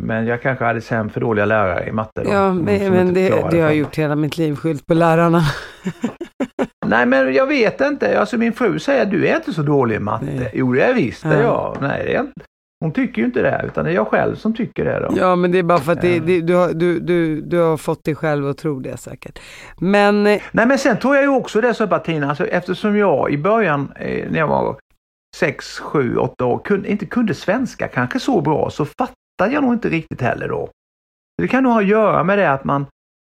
[0.00, 2.22] men jag kanske hade sämre för dåliga lärare i matte.
[2.24, 5.42] Då, ja, men, men det, det har jag gjort hela mitt liv, skylt på lärarna.
[6.86, 8.20] Nej, men jag vet inte.
[8.20, 10.24] Alltså min fru säger du är inte så dålig i matte.
[10.24, 10.50] Nej.
[10.54, 11.76] Jo, det är visst det är jag.
[11.80, 12.40] Nej, det är inte.
[12.80, 15.00] Hon tycker ju inte det, utan det är jag själv som tycker det.
[15.00, 15.14] Då.
[15.16, 17.76] Ja, men det är bara för att det, det, du, har, du, du, du har
[17.76, 19.38] fått dig själv att tro det säkert.
[19.80, 20.22] Men...
[20.22, 23.92] Nej, men sen tror jag ju också det så Bettina, alltså, eftersom jag i början,
[23.96, 24.76] eh, när jag var
[25.36, 29.72] 6, 7, 8 år, kunde, inte kunde svenska kanske så bra, så fattade jag nog
[29.72, 30.70] inte riktigt heller då.
[31.42, 32.86] Det kan nog ha att göra med det att man,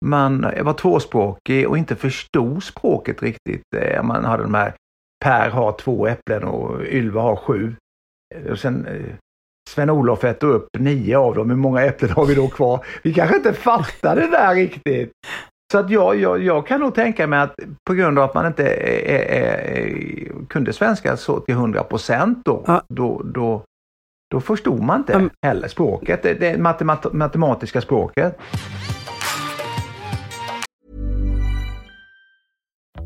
[0.06, 3.64] man var tvåspråkig och inte förstod språket riktigt.
[3.76, 4.74] Eh, man hade de här
[5.26, 7.76] Per har två äpplen och Ylva har sju.
[8.52, 9.16] Och sen eh,
[9.72, 11.50] Sven-Olof äter upp nio av dem.
[11.50, 12.86] Hur många äpplen har vi då kvar?
[13.04, 15.12] Vi kanske inte fattar det där riktigt.
[15.72, 17.56] Så att jag, jag, jag kan nog tänka mig att
[17.88, 22.42] på grund av att man inte är, är, är, kunde svenska så till 100 procent
[22.46, 22.82] då, ja.
[22.90, 23.64] då, då,
[24.32, 25.30] då förstod man inte mm.
[25.46, 28.40] heller språket, det, det matemat matematiska språket.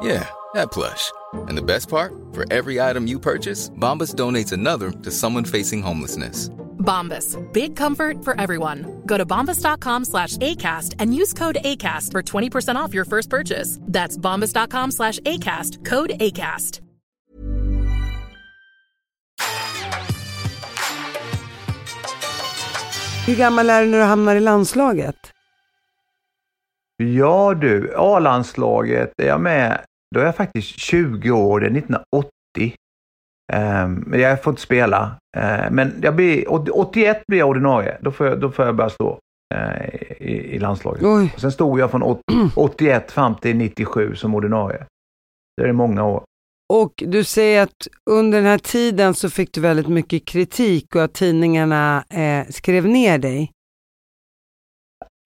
[0.00, 1.12] Yeah, that plush.
[1.48, 5.82] And the best part, for every item you purchase, Bombas donates another to someone facing
[5.82, 6.50] homelessness.
[6.78, 9.02] Bombas, big comfort for everyone.
[9.04, 13.78] Go to bombas.com slash ACAST and use code ACAST for 20% off your first purchase.
[13.82, 16.80] That's bombas.com slash ACAST, code ACAST.
[23.26, 25.16] Hur gammal är du när du hamnar i landslaget?
[26.96, 29.80] Ja du, A-landslaget är jag med,
[30.14, 32.74] då är jag faktiskt 20 år, det är 1980.
[33.52, 35.16] Um, men jag får inte spela.
[35.36, 38.90] Uh, men jag blir, 81 blir jag ordinarie, då får jag, då får jag börja
[38.90, 39.18] stå
[39.54, 41.02] uh, i, i landslaget.
[41.04, 41.34] Oj.
[41.36, 42.22] Sen stod jag från 80,
[42.56, 44.84] 81 fram till 97 som ordinarie.
[45.56, 46.22] Det är många år.
[46.72, 51.02] Och du säger att under den här tiden så fick du väldigt mycket kritik och
[51.02, 53.52] att tidningarna eh, skrev ner dig.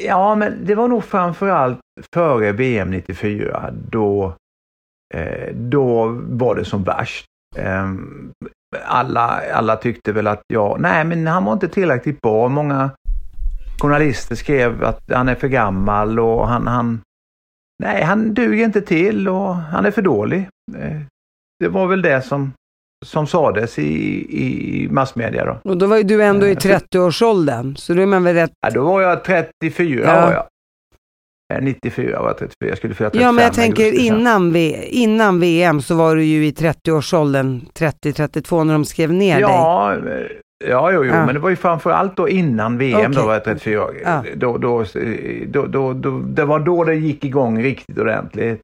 [0.05, 1.81] Ja, men det var nog framförallt
[2.15, 3.75] före VM 94.
[3.91, 4.35] Då, eh,
[5.55, 7.25] då var det som värst.
[7.57, 7.87] Eh,
[8.85, 12.49] alla, alla tyckte väl att jag, nej men han var inte tillräckligt bra.
[12.49, 12.91] Många
[13.83, 17.01] journalister skrev att han är för gammal och han, han
[17.83, 20.49] nej han duger inte till och han är för dålig.
[20.79, 21.01] Eh,
[21.61, 22.53] det var väl det som,
[23.07, 23.93] som sades i,
[24.47, 25.71] i massmedia då.
[25.71, 28.35] Och då var ju du ändå i Eh, så- 30-årsåldern, så då är man väl
[28.35, 28.53] rätt...
[28.67, 30.27] Ja, då var jag 34 Ja.
[30.27, 30.45] var jag.
[31.57, 34.85] Eh, 94 var jag 34, jag skulle fylla 35 Ja, men jag tänker innan, v,
[34.89, 39.41] innan VM så var du ju i 30-årsåldern, 30-32 när de skrev ner dig.
[39.43, 40.01] Ja, eh,
[40.69, 41.27] ja jo, jo, Ja.
[41.27, 43.27] men det var ju framförallt då innan VM, då Okej.
[43.27, 43.85] var jag 34.
[44.05, 44.25] Ja.
[44.35, 44.85] Då, då,
[45.47, 48.61] då, då, då, det var då det gick igång riktigt ordentligt.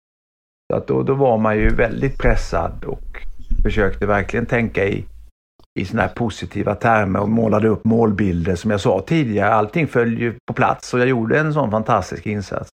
[0.72, 3.22] Så att då, då var man ju väldigt pressad och
[3.62, 5.05] försökte verkligen tänka i,
[5.81, 9.55] i sådana här positiva termer och målade upp målbilder som jag sa tidigare.
[9.55, 12.68] Allting föll ju på plats och jag gjorde en sån fantastisk insats.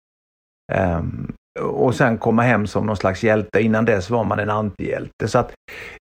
[0.75, 3.61] Ehm, och sen komma hem som någon slags hjälte.
[3.61, 5.29] Innan dess var man en antihjälte.
[5.29, 5.53] Så att,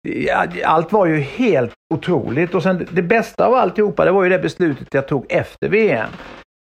[0.09, 2.55] ja, allt var ju helt otroligt.
[2.55, 6.11] Och sen det bästa av alltihopa, det var ju det beslutet jag tog efter VM.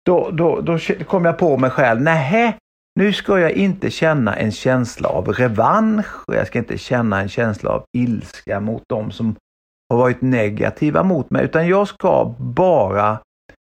[0.07, 2.55] Då, då, då kom jag på mig själv, nähä,
[3.01, 7.29] nu ska jag inte känna en känsla av revansch och jag ska inte känna en
[7.29, 9.37] känsla av ilska mot dem som
[9.91, 13.19] har varit negativa mot mig, utan jag ska bara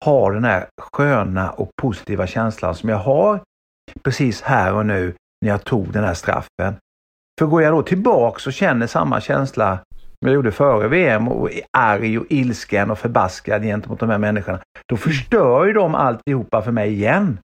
[0.05, 3.41] ha den här sköna och positiva känslan som jag har
[4.03, 6.77] precis här och nu när jag tog den här straffen.
[7.39, 11.53] För går jag då tillbaks och känner samma känsla som jag gjorde före VM och
[11.53, 16.63] är arg och ilsken och förbaskad gentemot de här människorna, då förstör ju de alltihopa
[16.63, 17.39] för mig igen.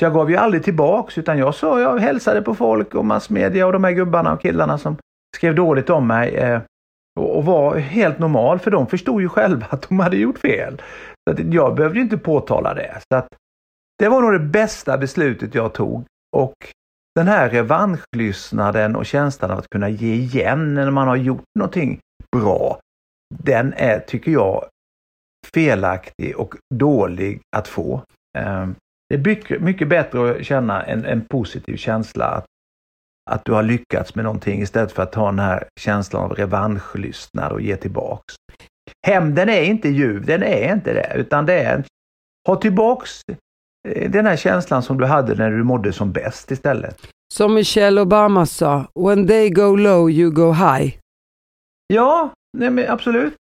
[0.00, 3.66] Så jag gav ju aldrig tillbaks utan jag sa, jag hälsade på folk och massmedia
[3.66, 4.96] och de här gubbarna och killarna som
[5.36, 6.60] skrev dåligt om mig eh,
[7.20, 10.82] och, och var helt normal för de förstod ju själva att de hade gjort fel.
[11.28, 13.00] Så att jag behövde ju inte påtala det.
[13.12, 13.28] Så att
[13.98, 16.04] det var nog det bästa beslutet jag tog
[16.36, 16.54] och
[17.14, 22.00] den här revanschlystnaden och känslan av att kunna ge igen när man har gjort någonting
[22.36, 22.80] bra,
[23.34, 24.66] den är, tycker jag,
[25.54, 28.02] felaktig och dålig att få.
[28.38, 28.74] Ehm,
[29.08, 32.44] det är mycket, mycket bättre att känna en, en positiv känsla att,
[33.30, 37.52] att du har lyckats med någonting istället för att ha den här känslan av revanschlystnad
[37.52, 38.34] och ge tillbaks.
[39.06, 41.84] Hämnden är inte ljuv, den är inte det, utan det är
[42.48, 43.22] ha tillbaks
[44.08, 47.06] den här känslan som du hade när du mådde som bäst istället.
[47.34, 50.94] Som Michelle Obama sa, when they go low you go high.
[51.94, 53.34] Ja, nej men absolut.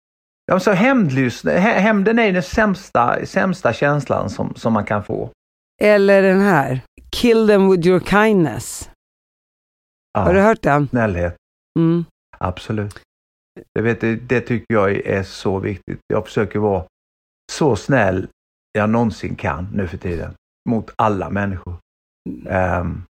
[0.46, 5.30] Ja, så hämndlystnad, hä- hämnden är den sämsta, sämsta känslan som, som man kan få.
[5.82, 6.80] Eller den här,
[7.16, 8.90] kill them with your kindness.
[10.12, 10.88] Ja, Har du hört den?
[10.88, 11.36] Snällhet,
[11.78, 12.04] Mm.
[12.38, 13.00] absolut.
[13.74, 15.98] Det, vet, det tycker jag är så viktigt.
[16.12, 16.84] Jag försöker vara
[17.52, 18.28] så snäll
[18.72, 20.34] jag någonsin kan nu för tiden.
[20.68, 21.74] Mot alla människor.
[22.80, 23.04] Um,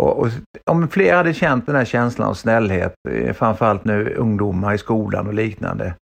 [0.00, 0.28] och, och,
[0.64, 5.26] om fler hade känt den här känslan av snällhet, eh, framförallt nu ungdomar i skolan
[5.26, 5.94] och liknande.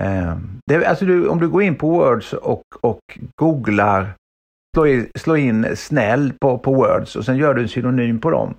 [0.00, 3.00] Um, det, alltså du, om du går in på Words och, och
[3.40, 4.14] googlar,
[4.76, 8.30] slå in, slå in snäll på, på Words och sen gör du en synonym på
[8.30, 8.54] dem.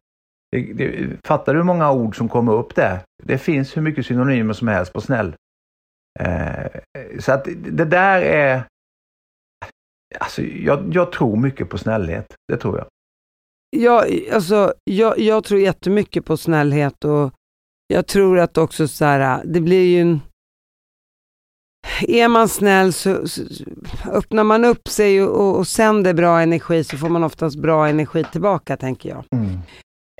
[0.51, 2.99] Det, det, fattar du hur många ord som kommer upp där?
[3.23, 5.33] Det finns hur mycket synonymer som helst på snäll.
[6.19, 6.81] Eh,
[7.19, 8.63] så att det där är...
[10.19, 12.35] Alltså, jag, jag tror mycket på snällhet.
[12.47, 12.87] Det tror jag.
[13.77, 17.31] Jag, alltså, jag, jag tror jättemycket på snällhet och
[17.87, 20.21] jag tror att också så här, det blir ju en...
[22.01, 23.41] Är man snäll så, så
[24.11, 27.87] öppnar man upp sig och, och, och sänder bra energi så får man oftast bra
[27.87, 29.23] energi tillbaka tänker jag.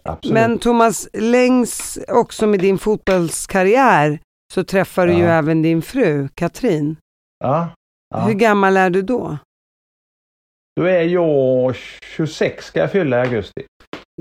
[0.03, 0.33] Absolut.
[0.33, 4.19] Men Thomas, längs också med din fotbollskarriär
[4.53, 5.29] så träffar du ju Ja.
[5.31, 6.95] även din fru Katrin.
[7.39, 7.69] ja,
[8.15, 8.19] ja.
[8.19, 9.37] Hur gammal är du då?
[10.79, 11.75] Då är jag
[12.15, 13.63] 26 ska jag fylla i augusti.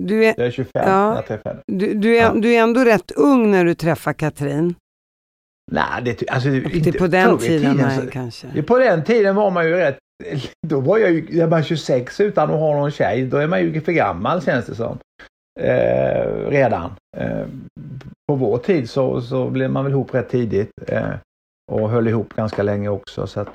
[0.00, 1.08] Du är, Jag är 25 Ja.
[1.08, 1.62] när jag träffade henne.
[1.66, 2.32] du, du, är, Ja.
[2.34, 4.74] du är ändå rätt ung när du träffar Katrin.
[5.72, 8.62] Nej, det, alltså, Det inte, är på den i tiden, nej, kanske.
[8.62, 9.98] På den tiden var man ju rätt...
[10.66, 13.60] Då var jag ju, är man 26 utan att ha någon tjej, då är man
[13.60, 14.98] ju för gammal känns det som.
[15.60, 16.90] Eh, redan.
[17.16, 17.46] Eh,
[18.28, 20.70] på vår tid så, så blev man väl ihop rätt tidigt.
[20.86, 21.08] Eh,
[21.72, 23.26] och höll ihop ganska länge också.
[23.26, 23.48] Så att,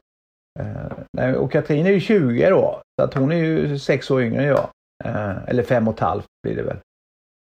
[0.59, 4.41] Eh, och Katrin är ju 20 då, så att hon är ju sex år yngre
[4.41, 4.69] än jag.
[5.03, 6.77] Eh, eller fem och ett halvt blir det väl.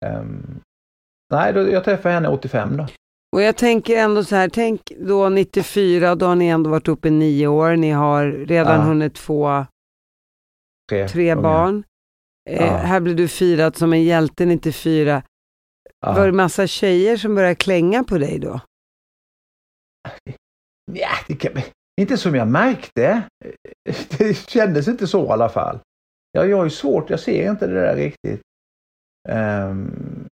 [0.06, 0.60] Um,
[1.32, 2.86] nej, då, jag träffade henne 85 då.
[3.36, 7.08] Och jag tänker ändå så här, tänk då 94, då har ni ändå varit uppe
[7.08, 8.86] i nio år, ni har redan ja.
[8.86, 9.66] hunnit få
[10.90, 11.84] tre, tre barn.
[12.50, 12.76] Eh, ja.
[12.76, 15.22] Här blir du firad som en hjälte 94.
[16.00, 16.12] Ja.
[16.12, 18.60] Var det massa tjejer som började klänga på dig då?
[20.92, 21.52] Ja, det kan,
[21.98, 23.22] inte som jag märkte.
[24.18, 25.78] Det kändes inte så i alla fall.
[26.32, 28.40] Jag, jag ju svårt, jag ser inte det där riktigt.
[29.28, 30.26] Um,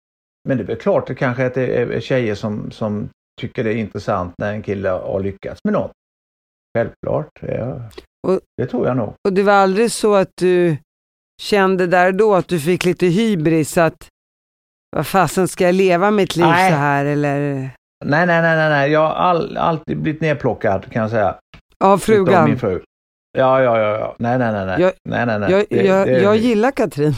[0.47, 3.09] men det är väl klart det kanske att det är tjejer som, som
[3.41, 5.91] tycker det är intressant när en kille har lyckats med något.
[6.77, 7.81] Självklart, ja.
[8.27, 9.13] och, det tror jag nog.
[9.27, 10.77] Och det var aldrig så att du
[11.41, 14.07] kände där då att du fick lite hybris att
[14.95, 16.71] vad fasen ska jag leva mitt liv nej.
[16.71, 17.69] så här eller?
[18.05, 18.91] Nej, nej, nej, nej, nej.
[18.91, 21.35] jag har all, alltid blivit nedplockad kan jag säga.
[21.79, 22.45] Av frugan?
[22.45, 22.81] Min fru.
[23.37, 24.15] Ja, ja, ja, ja.
[24.19, 24.81] Nej, nej, nej.
[24.81, 25.51] Jag, nej, nej, nej.
[25.51, 27.11] Jag, det, jag, det, jag gillar Katrin.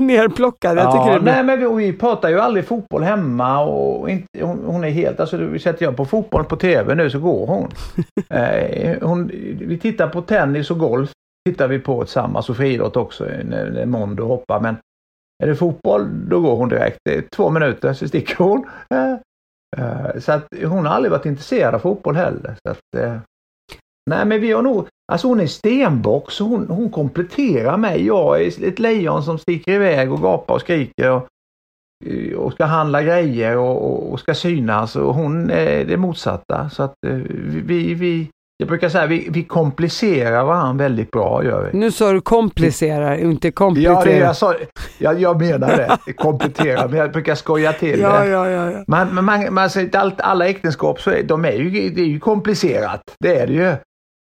[0.00, 0.78] Nerplockad.
[0.78, 4.64] Jag ja, det nej, men vi, vi pratar ju aldrig fotboll hemma och inte, hon,
[4.66, 7.70] hon är helt, alltså sätter jag på fotboll på tv nu så går hon.
[8.30, 9.30] eh, hon
[9.60, 11.10] vi tittar på tennis och golf
[11.48, 14.60] tittar vi på tillsammans och friidrott också när, när Mondo hoppar.
[14.60, 14.76] Men
[15.42, 16.98] är det fotboll, då går hon direkt.
[17.04, 18.66] Det är två minuter så sticker hon.
[18.94, 19.16] Eh,
[19.76, 22.56] Eh, så att hon har aldrig varit intresserad av fotboll heller.
[22.66, 23.16] Så att, eh,
[24.10, 28.06] nej men vi har nog, alltså hon är stenbock så hon, hon kompletterar mig.
[28.06, 31.28] Jag är ett lejon som sticker iväg och gapar och skriker och,
[32.36, 36.70] och ska handla grejer och, och ska synas och hon är det motsatta.
[36.70, 37.14] Så att eh,
[37.66, 38.28] vi, vi,
[38.62, 41.44] jag brukar säga vi, vi komplicerar varandra väldigt bra.
[41.44, 41.78] Gör vi.
[41.78, 43.94] Nu sa du komplicerar, inte kompletterar.
[43.94, 44.54] Ja, det, jag, sa,
[44.98, 46.12] jag, jag menar det.
[46.12, 48.28] komplettera, men jag brukar skoja till ja, det.
[48.28, 48.84] Ja, ja, ja.
[48.86, 52.20] Man, man, man, man, allt, alla äktenskap så är, de är ju, det är ju
[52.20, 53.02] komplicerat.
[53.18, 53.74] Det är det ju.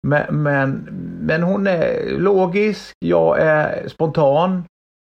[0.07, 0.71] Men, men,
[1.21, 4.65] men hon är logisk, jag är spontan.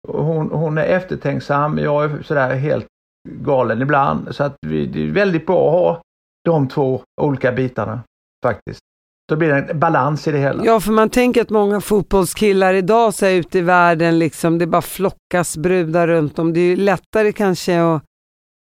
[0.07, 2.87] Hon, hon är eftertänksam, jag är sådär helt
[3.29, 4.35] galen ibland.
[4.35, 6.01] Så att vi, det är väldigt bra att ha
[6.45, 7.99] de två olika bitarna
[8.43, 8.79] faktiskt.
[9.27, 10.65] Då blir det en balans i det hela.
[10.65, 14.81] Ja, för man tänker att många fotbollskillar idag så ute i världen, liksom, det bara
[14.81, 16.53] flockas brudar runt om.
[16.53, 18.03] Det är ju lättare kanske att,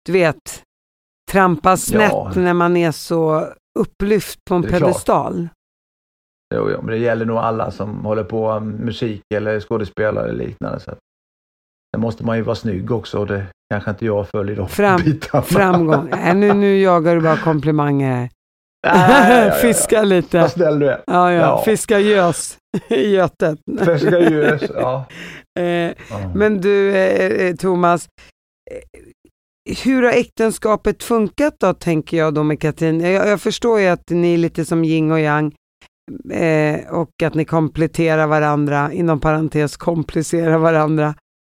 [0.07, 0.63] du vet,
[1.31, 2.33] trampa snett ja.
[2.37, 5.49] när man är så upplyft på en pedestal.
[6.55, 10.45] Jo, jo, men det gäller nog alla som håller på med musik eller skådespelare eller
[10.45, 10.81] liknande.
[10.81, 10.95] Så
[11.95, 15.01] Sen måste man ju vara snygg också och det kanske inte jag följer de Fram,
[15.05, 15.43] bitarna.
[15.43, 16.09] Framgång.
[16.11, 18.29] Nej, nu, nu jagar du bara komplimanger här.
[19.63, 20.41] Fiska lite.
[20.41, 21.03] Vad snäll du är.
[21.07, 21.63] Ja, ja.
[21.65, 23.59] Fiska gös i götet.
[23.85, 25.05] Fiska gös, ja.
[25.61, 25.93] eh,
[26.35, 28.09] Men du, eh, eh, Thomas,
[29.85, 33.01] hur har äktenskapet funkat då, tänker jag då med Katrin?
[33.01, 35.55] Jag, jag förstår ju att ni är lite som yin och yang
[36.31, 41.15] eh, och att ni kompletterar varandra, inom parentes komplicerar varandra.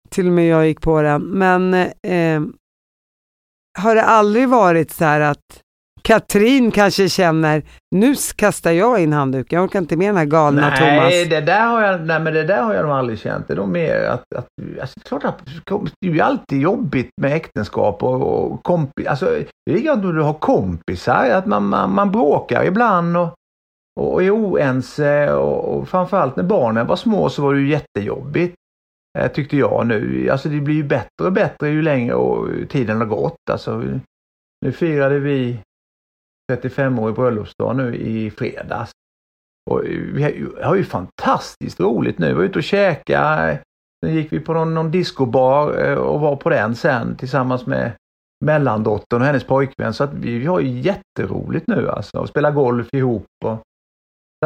[0.09, 1.21] Till och med jag gick på den.
[1.21, 2.41] Men eh,
[3.79, 5.61] har det aldrig varit så här att
[6.07, 7.63] Katrin kanske känner,
[7.95, 11.29] nu kastar jag in handduken, jag orkar inte med den här galna nej, Thomas.
[11.29, 13.47] Det där har jag, nej, men det där har jag nog aldrig känt.
[13.47, 14.47] Det är nog mer att, att
[14.81, 15.45] alltså, klart att
[15.99, 19.25] det är ju alltid jobbigt med äktenskap och, och kompis, alltså
[19.65, 23.33] det är likadant om du har kompisar, att man, man, man bråkar ibland och,
[23.99, 28.55] och är oense och, och framförallt när barnen var små så var det ju jättejobbigt.
[29.19, 30.29] Eh, tyckte jag nu.
[30.31, 33.49] Alltså det blir ju bättre och bättre ju längre och tiden har gått.
[33.51, 33.83] Alltså,
[34.65, 35.59] nu firade vi
[36.51, 38.91] 35-årig bröllopsdag nu i fredags.
[39.69, 42.27] Och vi har ju fantastiskt roligt nu.
[42.27, 43.59] Vi var ute och käkade.
[44.05, 47.91] Sen gick vi på någon, någon discobar eh, och var på den sen tillsammans med
[48.45, 49.93] mellandottern och hennes pojkvän.
[49.93, 53.25] Så att vi, vi har ju jätteroligt nu alltså och spelar golf ihop.
[53.45, 53.61] Och,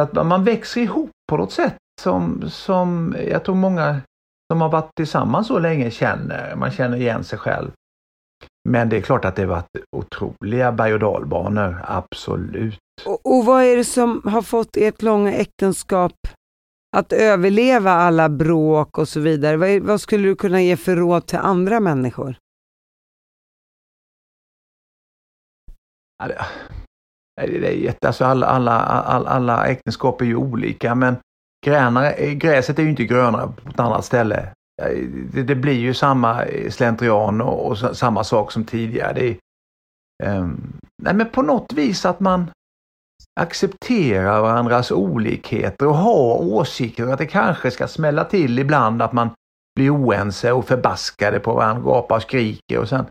[0.00, 4.00] så att man växer ihop på något sätt som, som jag tror många
[4.52, 6.56] som har varit tillsammans så länge känner.
[6.56, 7.70] Man känner igen sig själv.
[8.68, 12.78] Men det är klart att det varit otroliga berg och dalbanor, absolut.
[13.06, 16.12] Och, och vad är det som har fått ert långa äktenskap
[16.96, 19.56] att överleva alla bråk och så vidare?
[19.56, 22.36] Vad, vad, skulle du kunna ge för råd till andra människor?
[26.18, 26.28] Ja,
[27.46, 31.16] det, det är jätte, alltså alla, alla, alla, alla äktenskap är ju olika men
[31.66, 34.52] gränar, gräset är ju inte grönare på ett annat ställe
[35.32, 39.12] det, det, blir ju samma slentrian och, och samma sak som tidigare.
[39.12, 39.38] Det
[40.24, 42.50] um, nej men på något vis att man
[43.40, 49.30] accepterar varandras olikheter och har åsikter att det kanske ska smälla till ibland att man
[49.74, 53.04] blir oense och förbaskade på varandra, gapar och skriker och sen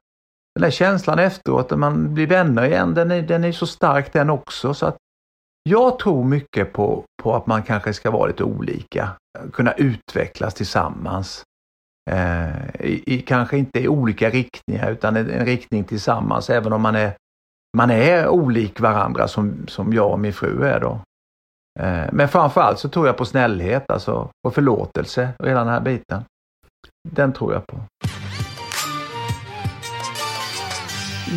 [0.55, 4.13] den där känslan efteråt att man blir vänner igen, den är, den är så stark
[4.13, 4.97] den också så att
[5.69, 9.09] Jag tror mycket på, på att man kanske ska vara lite olika,
[9.53, 11.43] kunna utvecklas tillsammans.
[12.09, 16.81] Eh, i, i, kanske inte i olika riktningar utan en, en, riktning tillsammans även om
[16.81, 17.13] man är,
[17.77, 20.99] man är olik varandra som, som jag och min fru är då.
[21.79, 25.81] Eh, men framförallt så tror jag på snällhet, alltså på förlåtelse och hela den här
[25.81, 26.23] biten.
[27.09, 27.77] Den tror jag på.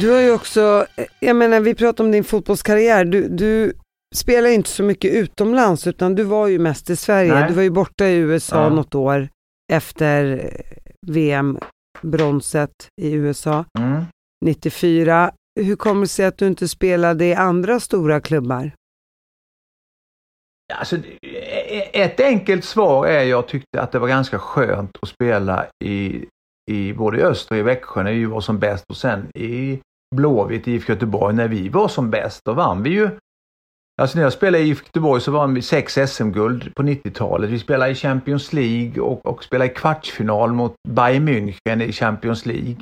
[0.00, 0.86] Du har ju också,
[1.20, 3.72] jag menar vi pratar om din fotbollskarriär, du, du
[4.14, 7.34] spelar inte så mycket utomlands utan du var ju mest i Sverige.
[7.34, 7.48] Nej.
[7.48, 8.68] Du var ju borta i USA ja.
[8.68, 9.28] något år
[9.72, 10.50] efter
[11.06, 14.04] VM-bronset i USA mm.
[14.44, 15.32] 94.
[15.60, 18.70] Hur kommer det sig att du inte spelade i andra stora klubbar?
[20.74, 20.96] Alltså,
[21.92, 26.26] ett enkelt svar är jag tyckte att det var ganska skönt att spela i,
[26.70, 29.80] i både i Öster och i Växjö när vi var som bäst och sen i
[30.14, 32.40] Blåvitt, IFK Göteborg, när vi var som bäst.
[32.44, 33.10] Då vann vi ju
[34.02, 37.50] Alltså när jag spelade i Göteborg så vann vi sex SM-guld på 90-talet.
[37.50, 42.46] Vi spelade i Champions League och, och spelade i kvartsfinal mot Bayern München i Champions
[42.46, 42.76] League.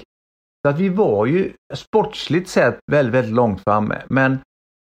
[0.63, 4.03] Så att vi var ju sportsligt sett väldigt, väldigt långt framme.
[4.09, 4.39] Men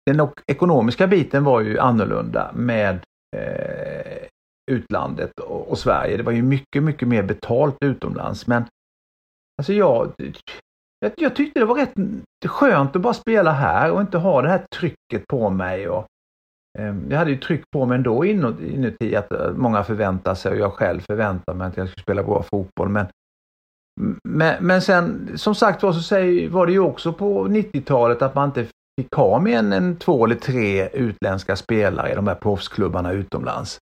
[0.06, 2.98] den ekonomiska biten var ju annorlunda med
[3.36, 4.26] eh,
[4.70, 6.16] utlandet och, och, Sverige.
[6.16, 8.46] Det var ju mycket, mycket mer betalt utomlands.
[8.46, 8.64] Men
[9.58, 10.12] alltså jag,
[11.00, 11.94] jag, jag tyckte det var rätt
[12.46, 15.88] skönt att bara spela här och inte ha det här trycket på mig.
[15.88, 16.06] Och,
[16.78, 20.58] eh, jag hade ju tryck på mig ändå inuti att eh, många förväntar sig och
[20.58, 22.88] jag själv förväntar mig att jag ska spela bra fotboll.
[22.88, 23.06] Men,
[24.28, 28.34] men, men sen som sagt var så säger, var det ju också på 90-talet att
[28.34, 28.66] man inte
[29.00, 33.78] fick ha mer än en, två eller tre utländska spelare i de här proffsklubbarna utomlands.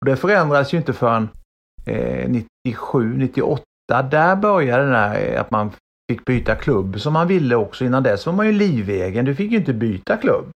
[0.00, 1.28] Och det förändrades ju inte förrän
[1.86, 2.30] eh,
[2.64, 3.62] 97, 98.
[4.10, 5.70] Där började det där eh, att man
[6.10, 7.84] fick byta klubb som man ville också.
[7.84, 9.24] Innan dess var man ju livegen.
[9.24, 10.50] Du fick ju inte byta klubb.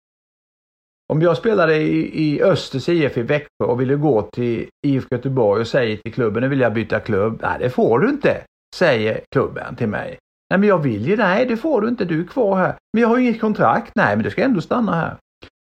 [1.14, 5.62] Om jag spelade i, i Östers IF i Växjö och ville gå till IFK Göteborg
[5.62, 7.40] och säger till klubben, nu vill jag byta klubb.
[7.42, 8.42] Nej, det får du inte,
[8.76, 10.18] säger klubben till mig.
[10.50, 12.76] Nej, men jag vill ju, nej det får du inte, du är kvar här.
[12.94, 15.16] Men jag har inget kontrakt, nej men du ska ändå stanna här.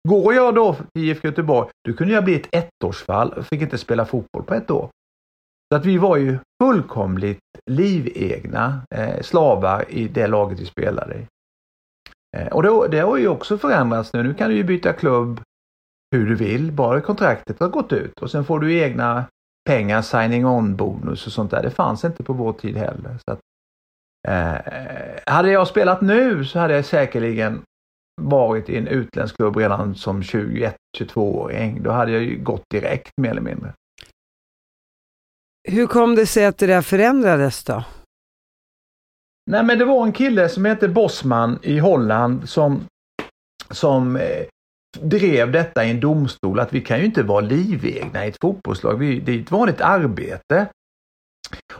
[0.09, 2.49] Går jag då till IFK Göteborg, då kunde jag bli ett
[2.85, 4.89] ettårsfall och fick inte spela fotboll på ett år.
[5.73, 7.41] Så att vi var ju fullkomligt
[7.71, 11.27] livegna eh, slavar i det laget vi spelade i.
[12.37, 14.23] Eh, och det, det har ju också förändrats nu.
[14.23, 15.41] Nu kan du ju byta klubb
[16.17, 19.25] hur du vill, bara kontraktet har gått ut och sen får du egna
[19.69, 21.63] pengar, signing on-bonus och sånt där.
[21.63, 23.19] Det fanns inte på vår tid heller.
[23.25, 23.41] Så att,
[24.29, 27.63] eh, hade jag spelat nu så hade jag säkerligen
[28.23, 31.83] varit i en utländsk klubb redan som 21-22-åring.
[31.83, 33.73] Då hade jag ju gått direkt mer eller mindre.
[35.69, 37.85] Hur kom det sig att det där förändrades då?
[39.51, 42.87] Nej men det var en kille som hette Bosman i Holland som,
[43.71, 44.47] som eh,
[45.01, 48.99] drev detta i en domstol att vi kan ju inte vara livegna i ett fotbollslag.
[48.99, 50.67] Vi, det är ett vanligt arbete.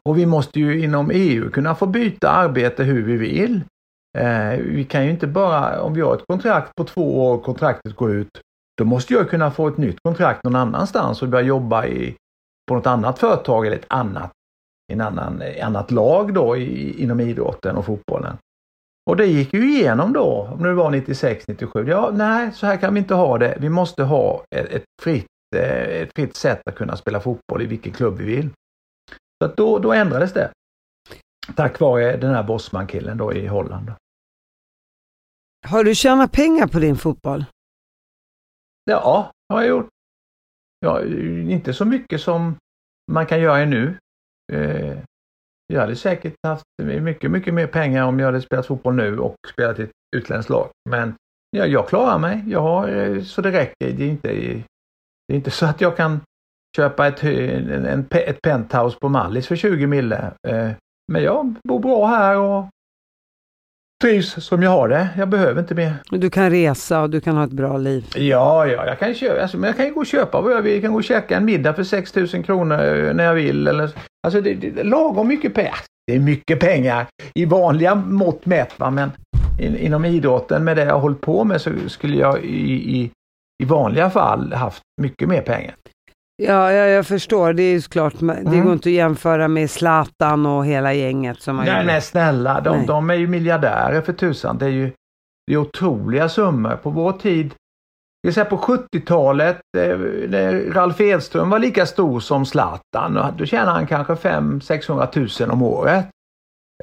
[0.05, 3.63] Och vi måste ju inom EU kunna få byta arbete hur vi vill.
[4.19, 7.43] Eh, vi kan ju inte bara, om vi har ett kontrakt på två år och
[7.43, 8.41] kontraktet går ut,
[8.79, 12.17] då måste jag kunna få ett nytt kontrakt någon annanstans och börja jobba i
[12.71, 14.33] på något annat företag eller ett annat,
[14.93, 18.37] en annan, annat lag då i, inom idrotten och fotbollen.
[19.11, 21.89] Och det gick ju igenom då, om det var 96, 97.
[21.89, 23.59] Ja, nej, så här kan vi inte ha det.
[23.61, 27.67] Vi måste ha ett, ett fritt, eh, ett fritt sätt att kunna spela fotboll i
[27.67, 28.51] vilken klubb vi vill.
[29.43, 30.51] Så att då, då ändrades det.
[31.57, 33.93] Tack vare den här Bosman-killen då i Holland.
[35.67, 37.45] Har du tjänat pengar på din fotboll?
[38.85, 39.89] Ja, har jag gjort
[40.81, 42.57] ja, inte så mycket som
[43.13, 43.97] man kan göra nu.
[44.53, 44.99] Eh,
[45.73, 46.65] jag hade säkert haft
[47.01, 50.51] mycket, mycket mer pengar om jag hade spelat fotboll nu och spelat i ett utländskt
[50.51, 50.69] lag.
[50.91, 51.15] Men
[51.51, 52.45] ja, jag klarar mig.
[52.47, 53.93] Jag har eh, så det räcker.
[53.93, 54.29] Det är inte,
[55.29, 56.21] det är inte så att jag kan
[56.77, 60.33] köpa ett, en, en, ett penthouse på Mallis för 20 mille.
[60.49, 60.71] Eh,
[61.13, 62.65] men jag bor bra här och
[64.01, 65.09] trivs som jag har det.
[65.17, 65.95] Jag behöver inte mer.
[66.11, 68.07] Du kan resa och du kan ha ett bra liv.
[68.15, 70.63] Ja, ja jag kan köpa, alltså, men jag kan ju gå och köpa vad jag
[70.63, 70.73] vill.
[70.73, 73.69] Jag kan gå och käka en middag för 6000 kronor eh, när jag vill.
[73.69, 73.91] Eller,
[74.27, 75.77] alltså det, det, lagom mycket pengar.
[76.07, 78.91] Det är mycket pengar i vanliga mått mätt va?
[78.91, 79.11] men
[79.61, 83.11] in, inom idrotten med det jag har hållit på med så skulle jag i, i,
[83.63, 85.75] i vanliga fall haft mycket mer pengar.
[86.43, 87.53] Ja, ja, jag förstår.
[87.53, 88.65] Det är ju såklart, det mm.
[88.65, 92.61] går inte att jämföra med Zlatan och hela gänget som man Nej, nej snälla.
[92.61, 92.87] De, nej.
[92.87, 94.59] de är ju miljardärer för tusan.
[94.59, 94.93] Det är ju
[95.47, 96.77] det är otroliga summor.
[96.77, 97.55] På vår tid,
[98.21, 103.71] jag säga på 70-talet, eh, när Ralf Edström var lika stor som Zlatan, då tjänade
[103.71, 106.07] han kanske 500-600 000 om året.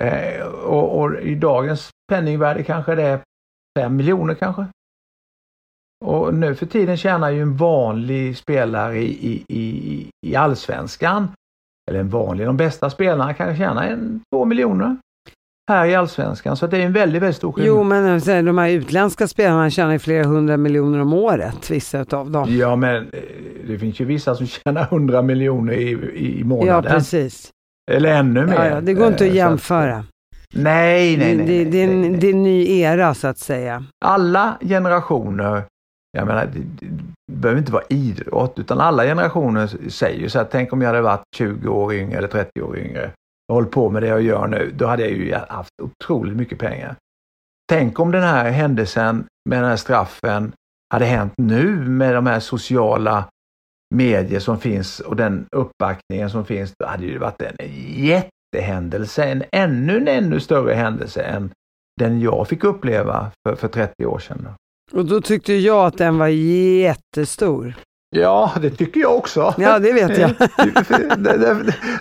[0.01, 3.19] Eh, och, och, i dagens penningvärde kanske det är
[3.79, 4.65] 5 miljoner kanske.
[6.05, 11.27] Och nu för tiden tjänar ju en vanlig spelare i, i, i, i allsvenskan,
[11.89, 14.97] eller en vanlig, de bästa spelarna kan tjäna en, två miljoner
[15.71, 16.57] här i allsvenskan.
[16.57, 17.75] Så det är en väldigt, väldigt stor skillnad.
[17.75, 22.31] Jo, men de här utländska spelarna tjänar ju flera hundra miljoner om året, vissa av
[22.31, 22.57] dem.
[22.57, 23.19] Ja, men eh,
[23.67, 25.89] det finns ju vissa som tjänar hundra miljoner i,
[26.39, 26.83] i månaden.
[26.91, 27.49] Ja, precis.
[27.91, 28.55] Eller ännu mer.
[28.55, 29.97] Ja, ja, det går inte att jämföra.
[29.97, 30.05] Att,
[30.53, 31.45] nej, nej, nej.
[31.45, 33.83] Det, det, det, är en, det är en ny era så att säga.
[34.05, 35.63] Alla generationer
[36.11, 40.47] jag menar, det, det behöver inte vara idrott, utan alla generationer säger ju så här,
[40.51, 43.11] tänk om jag hade varit 20 år yngre eller 30 år yngre
[43.47, 46.59] och hållit på med det jag gör nu, då hade jag ju haft otroligt mycket
[46.59, 46.95] pengar.
[47.69, 50.51] Tänk om den här händelsen med den här straffen
[50.93, 53.25] hade hänt nu med de här sociala
[53.95, 57.55] medier som finns och den uppbackningen som finns, då hade det varit en
[57.95, 61.51] jättehändelse, en ännu, en ännu större händelse än
[61.99, 64.47] den jag fick uppleva för, för 30 år sedan.
[64.91, 67.73] Och då tyckte jag att den var jättestor.
[68.09, 69.53] Ja, det tycker jag också.
[69.57, 70.29] Ja, det vet jag.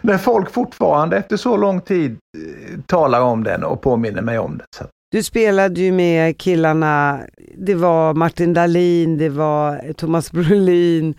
[0.02, 4.58] när folk fortfarande efter så lång tid eh, talar om den och påminner mig om
[4.58, 4.86] det.
[5.10, 7.20] Du spelade ju med killarna,
[7.56, 11.14] det var Martin Dahlin, det var Thomas Brolin,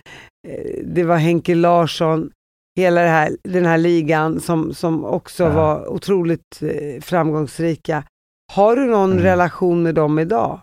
[0.48, 2.30] eh, det var Henke Larsson,
[2.76, 5.50] hela här, den här ligan som, som också ja.
[5.50, 8.04] var otroligt eh, framgångsrika.
[8.52, 9.24] Har du någon mm.
[9.24, 10.60] relation med dem idag?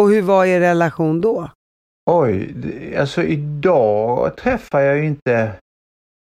[0.00, 1.50] Och hur var er relation då?
[2.10, 2.54] Oj,
[2.98, 5.52] alltså idag träffar jag ju inte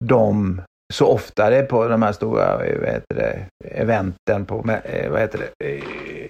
[0.05, 0.61] dem
[0.93, 1.49] så ofta.
[1.49, 5.39] Det är på de här stora eh, vad heter det, eventen på eh, vad heter
[5.57, 6.29] det, eh,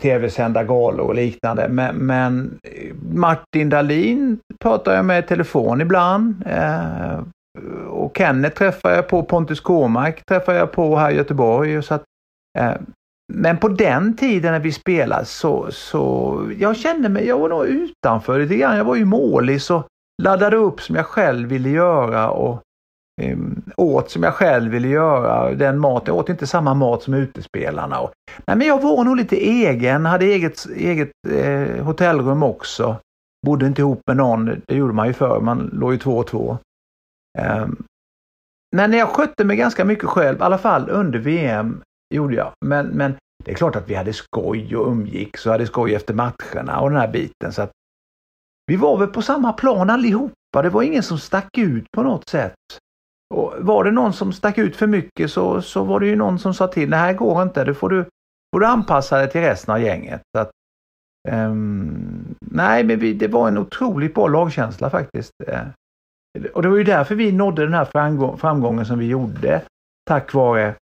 [0.00, 1.68] tv-sända galor och liknande.
[1.68, 2.58] Men, men,
[3.12, 6.44] Martin Dahlin pratar jag med i telefon ibland.
[7.88, 11.82] och Kenneth träffar jag på, Pontus Kåmark träffar jag på här i Göteborg.
[11.82, 12.04] Så att,
[13.32, 17.66] men på den tiden när vi spelade så, så jag kände mig, jag var nog
[17.66, 18.76] utanför lite grann.
[18.76, 19.86] Jag var ju målis och
[20.22, 22.62] laddade upp som jag själv ville göra och
[23.22, 25.54] um, åt som jag själv ville göra.
[25.54, 28.00] Den maten, jag åt inte samma mat som utespelarna.
[28.00, 28.12] Och,
[28.46, 32.96] nej, men jag var nog lite egen, hade eget, eget eh, hotellrum också.
[33.46, 36.26] Bodde inte ihop med någon, det gjorde man ju förr, man låg ju två och
[36.26, 36.58] två.
[37.38, 37.84] Um,
[38.76, 41.82] men jag skötte mig ganska mycket själv, i alla fall under VM
[42.14, 42.52] gjorde jag.
[42.66, 46.14] Men, men det är klart att vi hade skoj och umgicks och hade skoj efter
[46.14, 47.52] matcherna och den här biten.
[47.52, 47.70] Så att
[48.66, 50.62] vi var väl på samma plan allihopa.
[50.62, 52.54] Det var ingen som stack ut på något sätt.
[53.34, 56.38] Och var det någon som stack ut för mycket så, så var det ju någon
[56.38, 58.04] som sa till, det här går inte, det får du,
[58.54, 60.22] får du anpassa dig till resten av gänget.
[60.36, 60.50] Så att,
[61.30, 65.32] um, nej, men vi, det var en otroligt bra lagkänsla faktiskt.
[65.46, 65.66] Eh,
[66.52, 69.62] och det var ju därför vi nådde den här framgång, framgången som vi gjorde.
[70.06, 70.74] Tack vare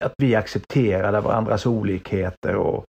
[0.00, 2.84] att vi accepterade varandras olikheter och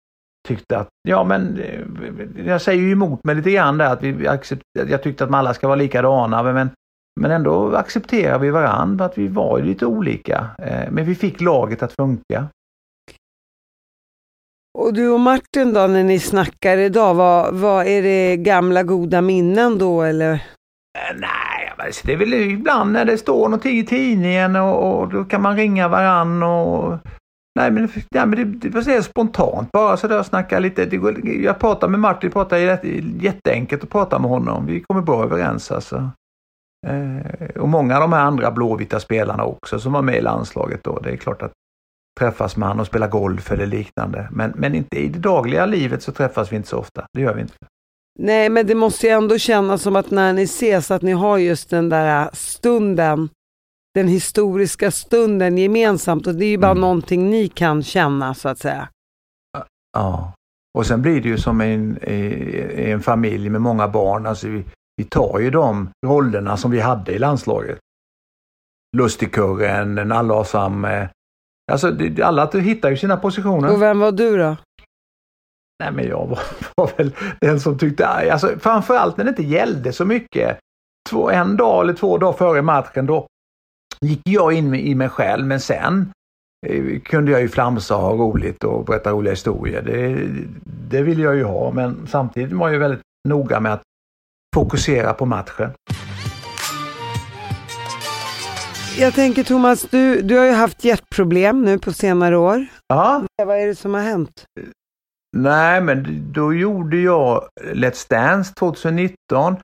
[0.48, 4.28] tyckte att, ja men, eh, jag säger ju emot mig lite grann där att vi
[4.28, 6.70] accepterade, jag tyckte att alla ska vara likadana men,
[7.22, 10.48] men ändå accepterar vi varandra att vi var lite olika.
[10.58, 12.48] Eh, men vi fick laget att funka.
[14.78, 19.22] Och du och Martin då när ni snackar idag, vad, vad är det gamla goda
[19.22, 20.34] minnen då eller?
[20.34, 21.55] Eh, nej,
[22.04, 25.56] det är väl ibland när det står någonting i tidningen och, och då kan man
[25.56, 26.98] ringa varann och
[27.60, 30.86] Nej men, nej, men det, det, det är spontant bara sådär snacka lite.
[30.86, 32.58] Det går, jag pratar med Martin, pratar
[33.22, 34.66] jätteenkelt att prata med honom.
[34.66, 36.10] Vi kommer bra överens alltså.
[36.88, 40.84] Eh, och många av de här andra blåvita spelarna också som var med i landslaget
[40.84, 41.00] då.
[41.00, 41.52] Det är klart att
[42.20, 44.28] träffas man och spela golf eller liknande.
[44.32, 47.06] Men, men inte i det dagliga livet så träffas vi inte så ofta.
[47.14, 47.56] Det gör vi inte.
[48.20, 51.38] Nej, men det måste ju ändå kännas som att när ni ses att ni har
[51.38, 53.30] just den där stunden,
[53.94, 56.82] den historiska stunden gemensamt och det är ju bara mm.
[56.82, 58.90] någonting ni kan känna så att säga.
[59.98, 60.34] Ja,
[60.78, 61.98] och sen blir det ju som en,
[62.78, 64.26] en familj med många barn.
[64.26, 64.66] Alltså vi,
[64.98, 67.80] vi tar ju de rollerna som vi hade i landslaget.
[68.98, 70.88] Lustigkurren, Nallasam.
[71.72, 73.72] Alltså alla hittar ju sina positioner.
[73.72, 74.56] Och vem var du då?
[75.84, 76.40] Nej men jag var,
[76.76, 77.12] var, väl
[77.42, 80.58] den som tyckte, alltså framförallt när det inte gällde så mycket.
[81.10, 83.28] Två, en dag eller två dagar före matchen då
[84.02, 86.12] gick jag in i mig själv men sen
[86.68, 89.82] eh, kunde jag ju flamsa och ha roligt och berätta roliga historier.
[89.82, 90.28] Det,
[90.90, 93.82] det vill jag ju ha men samtidigt var jag väldigt noga med att
[94.56, 95.72] fokusera på matchen.
[98.98, 102.66] Jag tänker Thomas, du, du har ju haft hjärtproblem nu på senare år.
[102.88, 103.24] Ja.
[103.46, 104.46] Vad är det som har hänt?
[105.38, 109.56] Nej, men då gjorde jag Let's Dance 2019.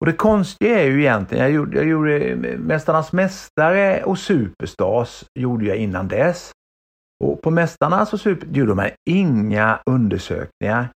[0.00, 5.66] Och det konstiga är ju egentligen, jag gjorde, jag gjorde Mästarnas Mästare och Superstars gjorde
[5.66, 6.50] jag innan dess.
[7.24, 10.88] Och på Mästarnas och Super gjorde man inga undersökningar.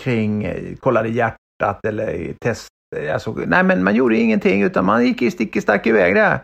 [0.00, 2.68] kring, eh, kollade hjärtat eller test.
[2.96, 6.14] Eh, alltså, nej, men man gjorde ingenting utan man gick i stick i stack iväg
[6.14, 6.40] där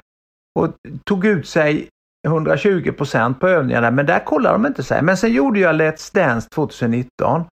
[0.59, 1.89] och tog ut sig
[2.27, 5.03] 120 procent på övningarna, men där kollar de inte sig.
[5.03, 7.45] Men sen gjorde jag Let's Dance 2019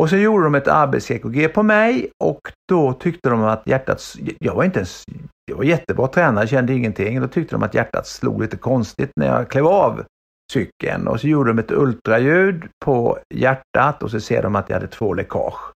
[0.00, 4.54] och så gjorde de ett arbets-EKG på mig och då tyckte de att hjärtat, jag
[4.54, 5.04] var inte ens,
[5.50, 7.20] jag var jättebra tränare, kände ingenting.
[7.20, 10.04] Då tyckte de att hjärtat slog lite konstigt när jag klev av
[10.52, 14.76] cykeln och så gjorde de ett ultraljud på hjärtat och så ser de att jag
[14.76, 15.72] hade två läckage.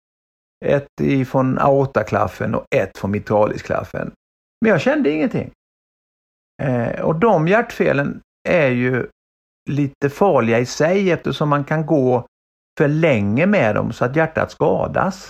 [0.66, 4.12] Ett från aortaklaffen och ett från mitralisklaffen.
[4.62, 5.52] Men jag kände ingenting.
[6.62, 9.08] Eh, och de hjärtfelen är ju
[9.70, 12.26] lite farliga i sig eftersom man kan gå
[12.78, 15.30] för länge med dem så att hjärtat skadas.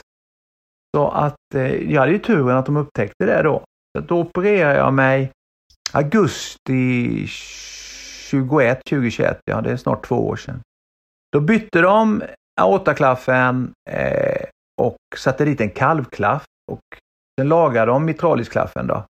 [0.98, 3.64] Så att eh, jag hade ju turen att de upptäckte det då.
[3.98, 5.32] Så då opererade jag mig
[5.92, 10.62] augusti 21, 2021, ja det är snart två år sedan.
[11.32, 12.24] Då bytte de
[12.62, 14.46] aortaklaffen eh,
[14.82, 16.82] och satte dit en kalvklaff och
[17.40, 19.06] sen lagade de mitralisklaffen då.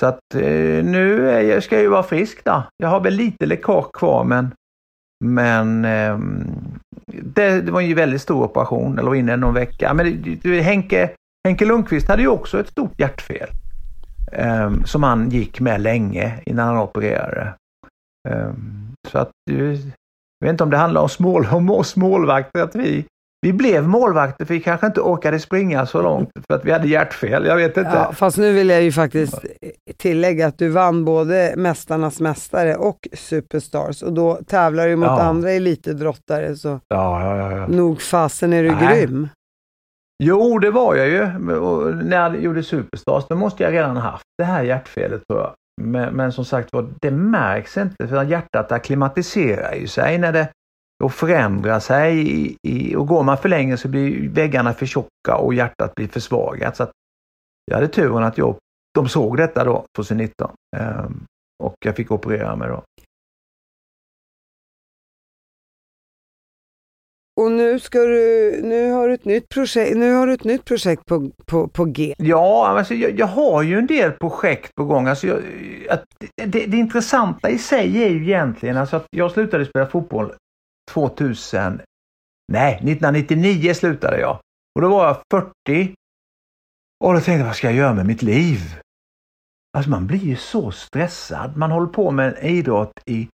[0.00, 2.62] Så att eh, nu är jag, ska jag ju vara frisk då.
[2.76, 4.54] Jag har väl lite läckage kvar men,
[5.24, 6.18] men eh,
[7.06, 9.94] det, det, var ju en väldigt stor operation, eller var inne någon vecka.
[9.94, 11.10] Men det, Henke,
[11.48, 13.48] Henke Lundqvist hade ju också ett stort hjärtfel
[14.32, 17.54] eh, som han gick med länge innan han opererade.
[18.28, 19.72] Ehm, så att eh,
[20.38, 23.06] jag vet inte om det handlar om, smål, om oss målvakter, att vi
[23.46, 26.88] vi blev målvakter för vi kanske inte orkade springa så långt för att vi hade
[26.88, 27.46] hjärtfel.
[27.46, 27.90] Jag vet inte.
[27.94, 29.44] Ja, fast nu vill jag ju faktiskt
[29.96, 35.22] tillägga att du vann både Mästarnas Mästare och Superstars och då tävlar du mot ja.
[35.22, 38.86] andra elitidrottare så ja, ja, ja, nog fasen är du Nej.
[38.86, 39.28] grym.
[40.22, 41.56] Jo, det var jag ju.
[41.56, 45.52] Och när jag gjorde Superstars, då måste jag redan haft det här hjärtfelet tror jag.
[45.82, 50.48] Men, men som sagt var, det märks inte för hjärtat akklimatiserar ju sig när det
[51.04, 55.36] och förändrar sig i, i, och går man för länge så blir väggarna för tjocka
[55.36, 56.76] och hjärtat blir försvagat.
[56.76, 56.90] Så att
[57.64, 58.56] jag hade turen att jag,
[58.94, 61.06] de såg detta då 2019 eh,
[61.62, 62.82] och jag fick operera mig då.
[67.40, 70.64] Och nu, ska du, nu, har du ett nytt projekt, nu har du ett nytt
[70.64, 72.14] projekt på, på, på G.
[72.18, 75.06] Ja, alltså jag, jag har ju en del projekt på gång.
[75.06, 75.42] Alltså jag,
[75.90, 76.04] att
[76.36, 80.32] det, det, intressanta i sig är ju egentligen alltså att jag slutade spela fotboll
[80.90, 81.80] 2000,
[82.52, 84.38] nej 1999 slutade jag.
[84.74, 85.16] Och då var jag
[85.70, 85.94] 40
[87.04, 88.60] och då tänkte jag, vad ska jag göra med mitt liv?
[89.76, 91.56] Alltså man blir ju så stressad.
[91.56, 93.28] Man håller på med en idrott i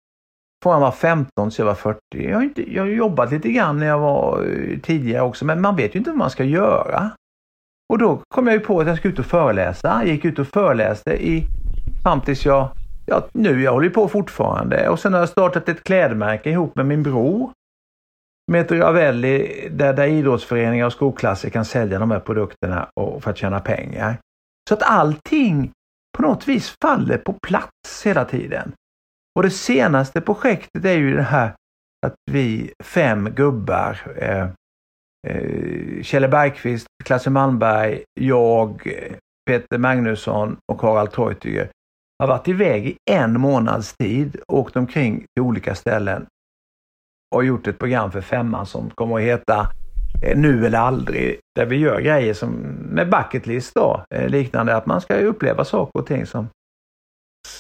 [0.64, 2.00] från jag var 15 så jag var 40.
[2.12, 5.62] Jag har, inte, jag har jobbat lite grann när jag var eh, tidigare också, men
[5.62, 7.12] man vet ju inte vad man ska göra.
[7.94, 10.02] Och då kom jag ju på att jag skulle ut och föreläsa.
[10.06, 11.48] Jag gick ut och föreläste i,
[12.04, 12.70] fram tills jag
[13.10, 16.86] Ja, nu, jag håller på fortfarande och sen har jag startat ett klädmärke ihop med
[16.86, 17.52] min bror.
[18.46, 23.32] Som heter Ravelli, där, där idrottsföreningar och skolklasser kan sälja de här produkterna och, för
[23.32, 24.18] att tjäna pengar.
[24.70, 25.72] Så att allting
[26.18, 28.74] på något vis faller på plats hela tiden.
[29.36, 31.54] Och det senaste projektet är ju det här
[32.06, 34.50] att vi fem gubbar, eh,
[35.28, 38.94] eh, Kjelle Bergqvist, Klasse Malmberg, jag,
[39.48, 41.70] Peter Magnusson och Harald Treutiger
[42.20, 46.26] har varit iväg i en månads tid, åkt omkring till olika ställen
[47.36, 49.68] och gjort ett program för femman som kommer att heta
[50.24, 52.52] eh, Nu eller aldrig, där vi gör grejer som
[52.92, 56.48] med bucket list då, eh, liknande att man ska uppleva saker och ting som...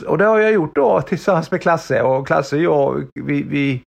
[0.08, 3.84] Och det har jag gjort då tillsammans med Klasse och Klasse och jag, vi, vi,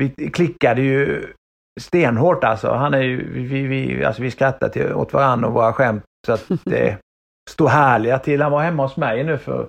[0.00, 1.32] vi klickade ju
[1.80, 2.72] stenhårt alltså.
[2.72, 6.32] Han är ju, vi, vi, alltså vi skrattar till, åt varandra och våra skämt så
[6.32, 6.98] att det
[7.50, 8.42] står härliga till.
[8.42, 9.68] Han var hemma hos mig nu för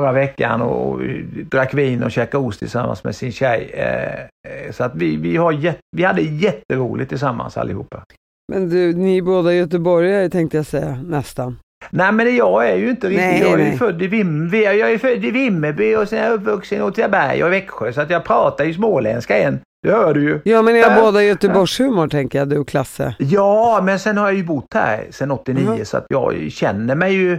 [0.00, 1.00] förra veckan och
[1.50, 3.70] drack vin och käkade ost tillsammans med sin tjej.
[3.74, 8.02] Eh, eh, så att vi, vi, har vi hade jätteroligt tillsammans allihopa.
[8.52, 11.58] Men du, ni är båda göteborgare tänkte jag säga, nästan.
[11.90, 13.78] Nej men jag är ju inte riktigt, nej, jag är nej.
[13.78, 17.44] född i Vimmerby, jag är född i Vimmerby och sen är jag uppvuxen i Åtvidaberg
[17.44, 19.60] och Växjö så att jag pratar ju småländska än.
[19.82, 20.40] Det hör du ju.
[20.44, 23.14] Ja men ni har båda Göteborgshumor tänker jag, du och Klasse.
[23.18, 25.84] Ja men sen har jag ju bott här sedan 89 mm.
[25.84, 27.38] så att jag känner mig ju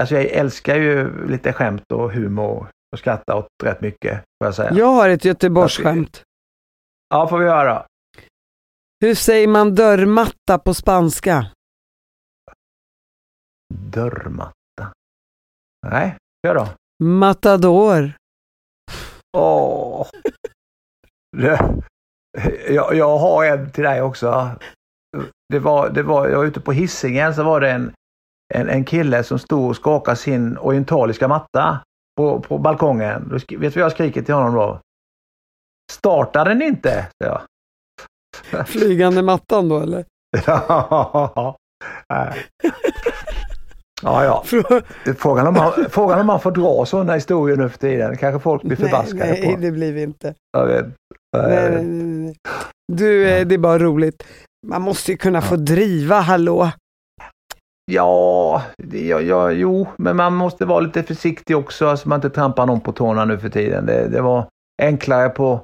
[0.00, 4.54] alltså jag älskar ju lite skämt och humor och skrattar åt rätt mycket, får jag
[4.54, 4.72] säga.
[4.72, 6.22] Jag har ett Göteborgsskämt.
[7.08, 7.86] Ja, får vi höra.
[9.00, 11.46] Hur säger man dörrmatta på spanska?
[13.74, 14.92] Dörrmatta?
[15.86, 16.16] Nej,
[16.46, 16.68] kör då.
[17.04, 18.12] Matador.
[19.36, 20.06] Åh.
[22.68, 24.50] jag, jag har en till dig också.
[25.48, 27.92] Det var, det var, jag var ute på hissingen så var det en,
[28.54, 31.80] en, en kille som stod och skakade sin orientaliska matta
[32.16, 33.28] på, på balkongen.
[33.30, 34.80] Vet du vad jag skriker till honom då?
[35.92, 37.06] Startar den inte?
[37.18, 37.40] Jag.
[38.66, 40.04] Flygande mattan då eller?
[40.46, 41.54] ja,
[44.02, 44.44] ja.
[45.18, 48.16] Frågan om, man, frågan om man får dra sådana historier nu för tiden.
[48.16, 49.48] Kanske folk blir förbaskade nej, på.
[49.48, 50.34] Nej, det blir vi inte.
[50.52, 50.86] Jag vet.
[51.36, 52.36] Nej, nej, nej.
[52.92, 54.26] Du, eh, det är bara roligt.
[54.66, 56.70] Man måste ju kunna få driva, hallå?
[57.90, 58.62] Ja,
[58.92, 62.66] ja, ja, jo, men man måste vara lite försiktig också så alltså man inte trampar
[62.66, 63.86] någon på tårna nu för tiden.
[63.86, 64.46] Det, det var
[64.82, 65.60] enklare på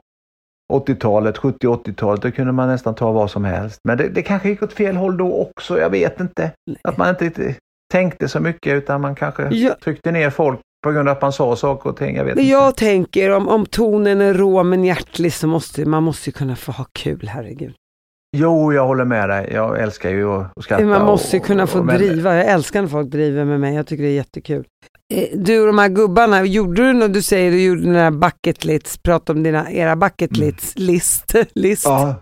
[0.72, 3.80] 80-talet, 70-80-talet, då kunde man nästan ta vad som helst.
[3.84, 6.52] Men det, det kanske gick åt fel håll då också, jag vet inte.
[6.82, 7.54] Att man inte
[7.92, 9.74] tänkte så mycket utan man kanske ja.
[9.84, 12.16] tryckte ner folk på grund av att man sa saker och ting.
[12.16, 12.52] Jag, vet men inte.
[12.52, 16.72] jag tänker om, om tonen är rå men hjärtlig så måste man måste kunna få
[16.72, 17.74] ha kul, herregud.
[18.36, 19.50] Jo, jag håller med dig.
[19.52, 20.84] Jag älskar ju att skratta.
[20.84, 22.36] Man måste ju kunna och, få och, driva.
[22.36, 23.74] Jag älskar när folk driver med mig.
[23.74, 24.64] Jag tycker det är jättekul.
[25.14, 28.10] Eh, du och de här gubbarna, gjorde du när du säger du gjorde den här
[28.10, 30.48] bucket list, prata om dina, era bucket mm.
[30.48, 31.84] list, list, list.
[31.84, 32.14] Ja.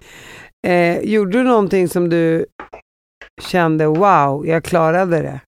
[0.66, 2.46] Eh, gjorde du någonting som du
[3.42, 5.40] kände, wow, jag klarade det?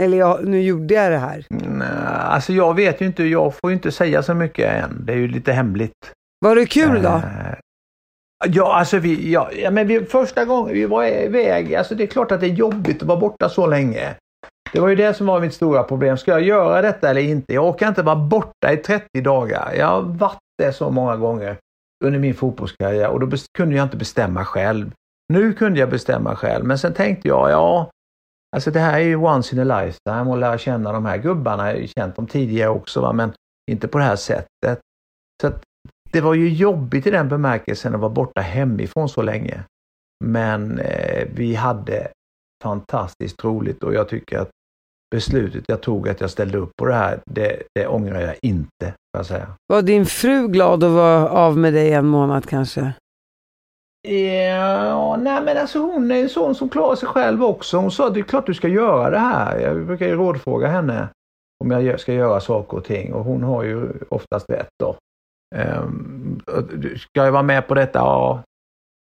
[0.00, 1.46] Eller jag, nu gjorde jag det här.
[1.50, 5.04] Nej, alltså jag vet ju inte, jag får ju inte säga så mycket än.
[5.06, 6.12] Det är ju lite hemligt.
[6.40, 7.08] Var det kul då?
[7.08, 7.54] Eh,
[8.44, 12.06] Ja, alltså vi, ja, ja, men vi, första gången vi var iväg, alltså det är
[12.06, 14.16] klart att det är jobbigt att vara borta så länge.
[14.72, 16.16] Det var ju det som var mitt stora problem.
[16.16, 17.54] Ska jag göra detta eller inte?
[17.54, 19.74] Jag orkar inte vara borta i 30 dagar.
[19.74, 21.56] Jag har varit det så många gånger
[22.04, 24.92] under min fotbollskarriär och då kunde jag inte bestämma själv.
[25.32, 27.90] Nu kunde jag bestämma själv, men sen tänkte jag, ja,
[28.56, 31.72] alltså det här är ju once in a lifetime att lära känna de här gubbarna.
[31.72, 33.12] Jag har känt dem tidigare också, va?
[33.12, 33.32] men
[33.70, 34.80] inte på det här sättet.
[35.40, 35.62] Så att
[36.16, 39.64] det var ju jobbigt i den bemärkelsen att vara borta hemifrån så länge.
[40.24, 42.08] Men eh, vi hade
[42.62, 44.50] fantastiskt roligt och jag tycker att
[45.10, 48.94] beslutet jag tog att jag ställde upp på det här, det, det ångrar jag inte.
[49.12, 49.48] Jag säga.
[49.66, 52.92] Var din fru glad att vara av med dig en månad kanske?
[54.08, 57.76] Ja, nej men alltså hon är en sån som klarar sig själv också.
[57.76, 59.58] Hon sa att det är klart du ska göra det här.
[59.58, 61.08] Jag brukar ju rådfråga henne
[61.64, 64.96] om jag ska göra saker och ting och hon har ju oftast rätt då.
[65.54, 66.40] Um,
[66.96, 67.98] ska jag vara med på detta?
[67.98, 68.42] Ja.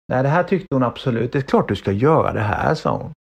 [0.08, 1.32] Nej, det här tyckte hon absolut.
[1.32, 3.14] Det är klart du ska göra det här, sa hon.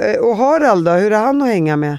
[0.00, 1.98] Eh, och Harald då, hur är han att hänga med?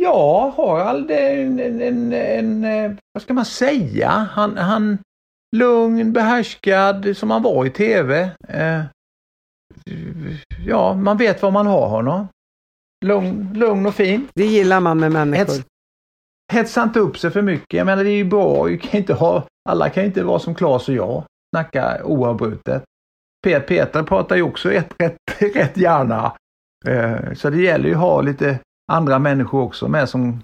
[0.00, 4.98] Ja, Harald är en, en, en, en eh, vad ska man säga, han, han
[5.56, 8.30] lugn, behärskad som han var i tv.
[8.48, 8.82] Eh,
[10.66, 12.28] ja, man vet var man har honom.
[13.04, 14.28] Lugn, lugn och fin.
[14.34, 15.54] Det gillar man med människor.
[15.54, 15.66] Ett,
[16.52, 17.72] hetsa inte upp sig för mycket.
[17.78, 20.88] Jag menar det är ju bra, kan inte ha, alla kan inte vara som Claes
[20.88, 21.24] och jag,
[21.54, 22.82] snacka oavbrutet.
[23.46, 25.16] Pet Peter pratar ju också rätt, rätt,
[25.54, 26.32] rätt gärna.
[26.86, 28.58] Eh, så det gäller ju att ha lite
[28.92, 30.42] andra människor också med som,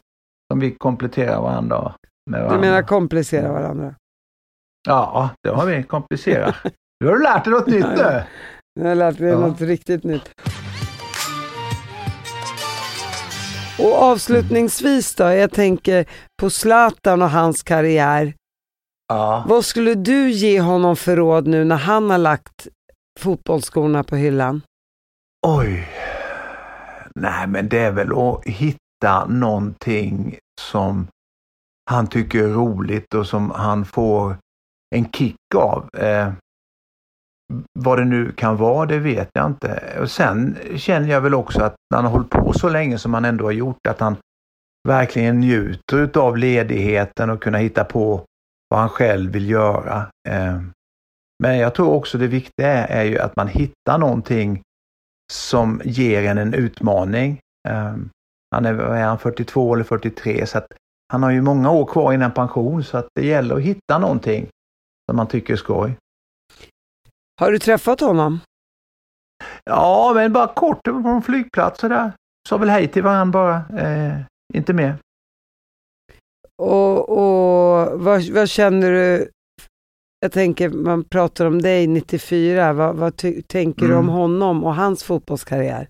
[0.52, 1.94] som vi kompletterar varandra
[2.30, 2.40] med.
[2.40, 2.56] Varandra.
[2.56, 3.94] Du menar komplicera varandra?
[4.88, 6.54] Ja, det har vi komplicerat.
[7.00, 8.22] Nu har du lärt dig något nytt nu.
[8.76, 9.38] Nu har jag lärt mig ja.
[9.38, 10.30] något riktigt nytt.
[13.78, 16.06] Och avslutningsvis då, jag tänker
[16.40, 18.34] på Zlatan och hans karriär.
[19.08, 19.44] Ja.
[19.48, 22.68] Vad skulle du ge honom för råd nu när han har lagt
[23.20, 24.62] fotbollsskorna på hyllan?
[25.46, 25.88] Oj.
[27.14, 31.06] Nej, men det är väl att hitta någonting som
[31.90, 34.36] han tycker är roligt och som han får
[34.94, 35.88] en kick av.
[35.94, 36.32] Eh,
[37.78, 39.98] vad det nu kan vara, det vet jag inte.
[40.00, 43.14] Och sen känner jag väl också att när han har hållit på så länge som
[43.14, 44.16] han ändå har gjort, att han
[44.88, 48.24] verkligen njuter av ledigheten och kunna hitta på
[48.68, 50.06] vad han själv vill göra.
[50.28, 50.60] Eh,
[51.42, 54.62] men jag tror också det viktiga är, ju att man hittar någonting
[55.32, 57.40] som ger en en utmaning.
[57.68, 57.94] Eh,
[58.50, 60.66] han är, är han 42 eller 43 så att
[61.12, 64.48] han har ju många år kvar innan pension så att det gäller att hitta någonting
[65.10, 65.96] som man tycker är skoj.
[67.42, 68.40] Har du träffat honom?
[69.64, 72.12] Ja, men bara kort på en flygplats där.
[72.48, 74.18] Sa väl hej till varandra bara, eh,
[74.54, 74.96] inte mer.
[76.58, 79.30] Och, och vad, vad, känner du?
[80.20, 82.72] Jag tänker, man pratar om dig 94.
[82.72, 83.16] Vad, vad
[83.46, 83.90] tänker mm.
[83.90, 84.14] du om mm.
[84.14, 85.88] honom och hans fotbollskarriär?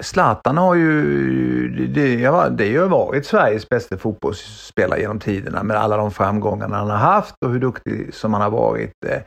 [0.00, 2.16] Zlatan har ju, det,
[2.50, 7.34] det har varit Sveriges bästa fotbollsspelare genom tiderna med alla de framgångarna han har haft
[7.44, 8.92] och hur duktig som han har varit.
[9.06, 9.22] Eh,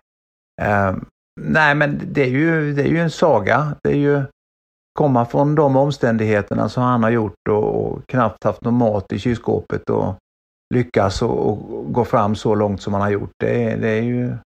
[0.67, 0.95] eh,
[1.41, 3.75] nej men det är, ju, det är ju en saga.
[3.83, 4.23] Det är ju
[4.99, 9.19] komma från de omständigheterna som han har gjort och, och knappt haft någon mat i
[9.19, 10.15] kylskåpet och
[10.73, 13.31] lyckas och, och gå fram så långt som han har gjort.
[13.39, 14.37] Det, det är ju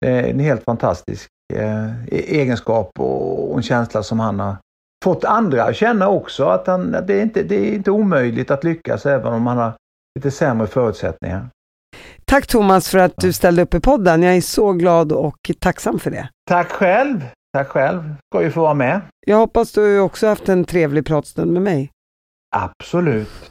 [0.00, 4.56] det är en helt fantastisk eh, e-, egenskap och, och en känsla som han har
[5.04, 8.50] fått andra att känna också att, han, att det, är inte, det är inte omöjligt
[8.50, 9.72] att lyckas även om man har
[10.18, 11.48] lite sämre förutsättningar.
[12.24, 14.22] Tack Thomas för att du ställde upp i podden.
[14.22, 16.28] Jag är så glad och tacksam för det.
[16.50, 17.24] Tack själv.
[17.52, 18.14] Tack själv.
[18.32, 19.00] Skoj att få vara med.
[19.26, 21.90] Jag hoppas du också haft en trevlig pratstund med mig.
[22.56, 23.50] Absolut.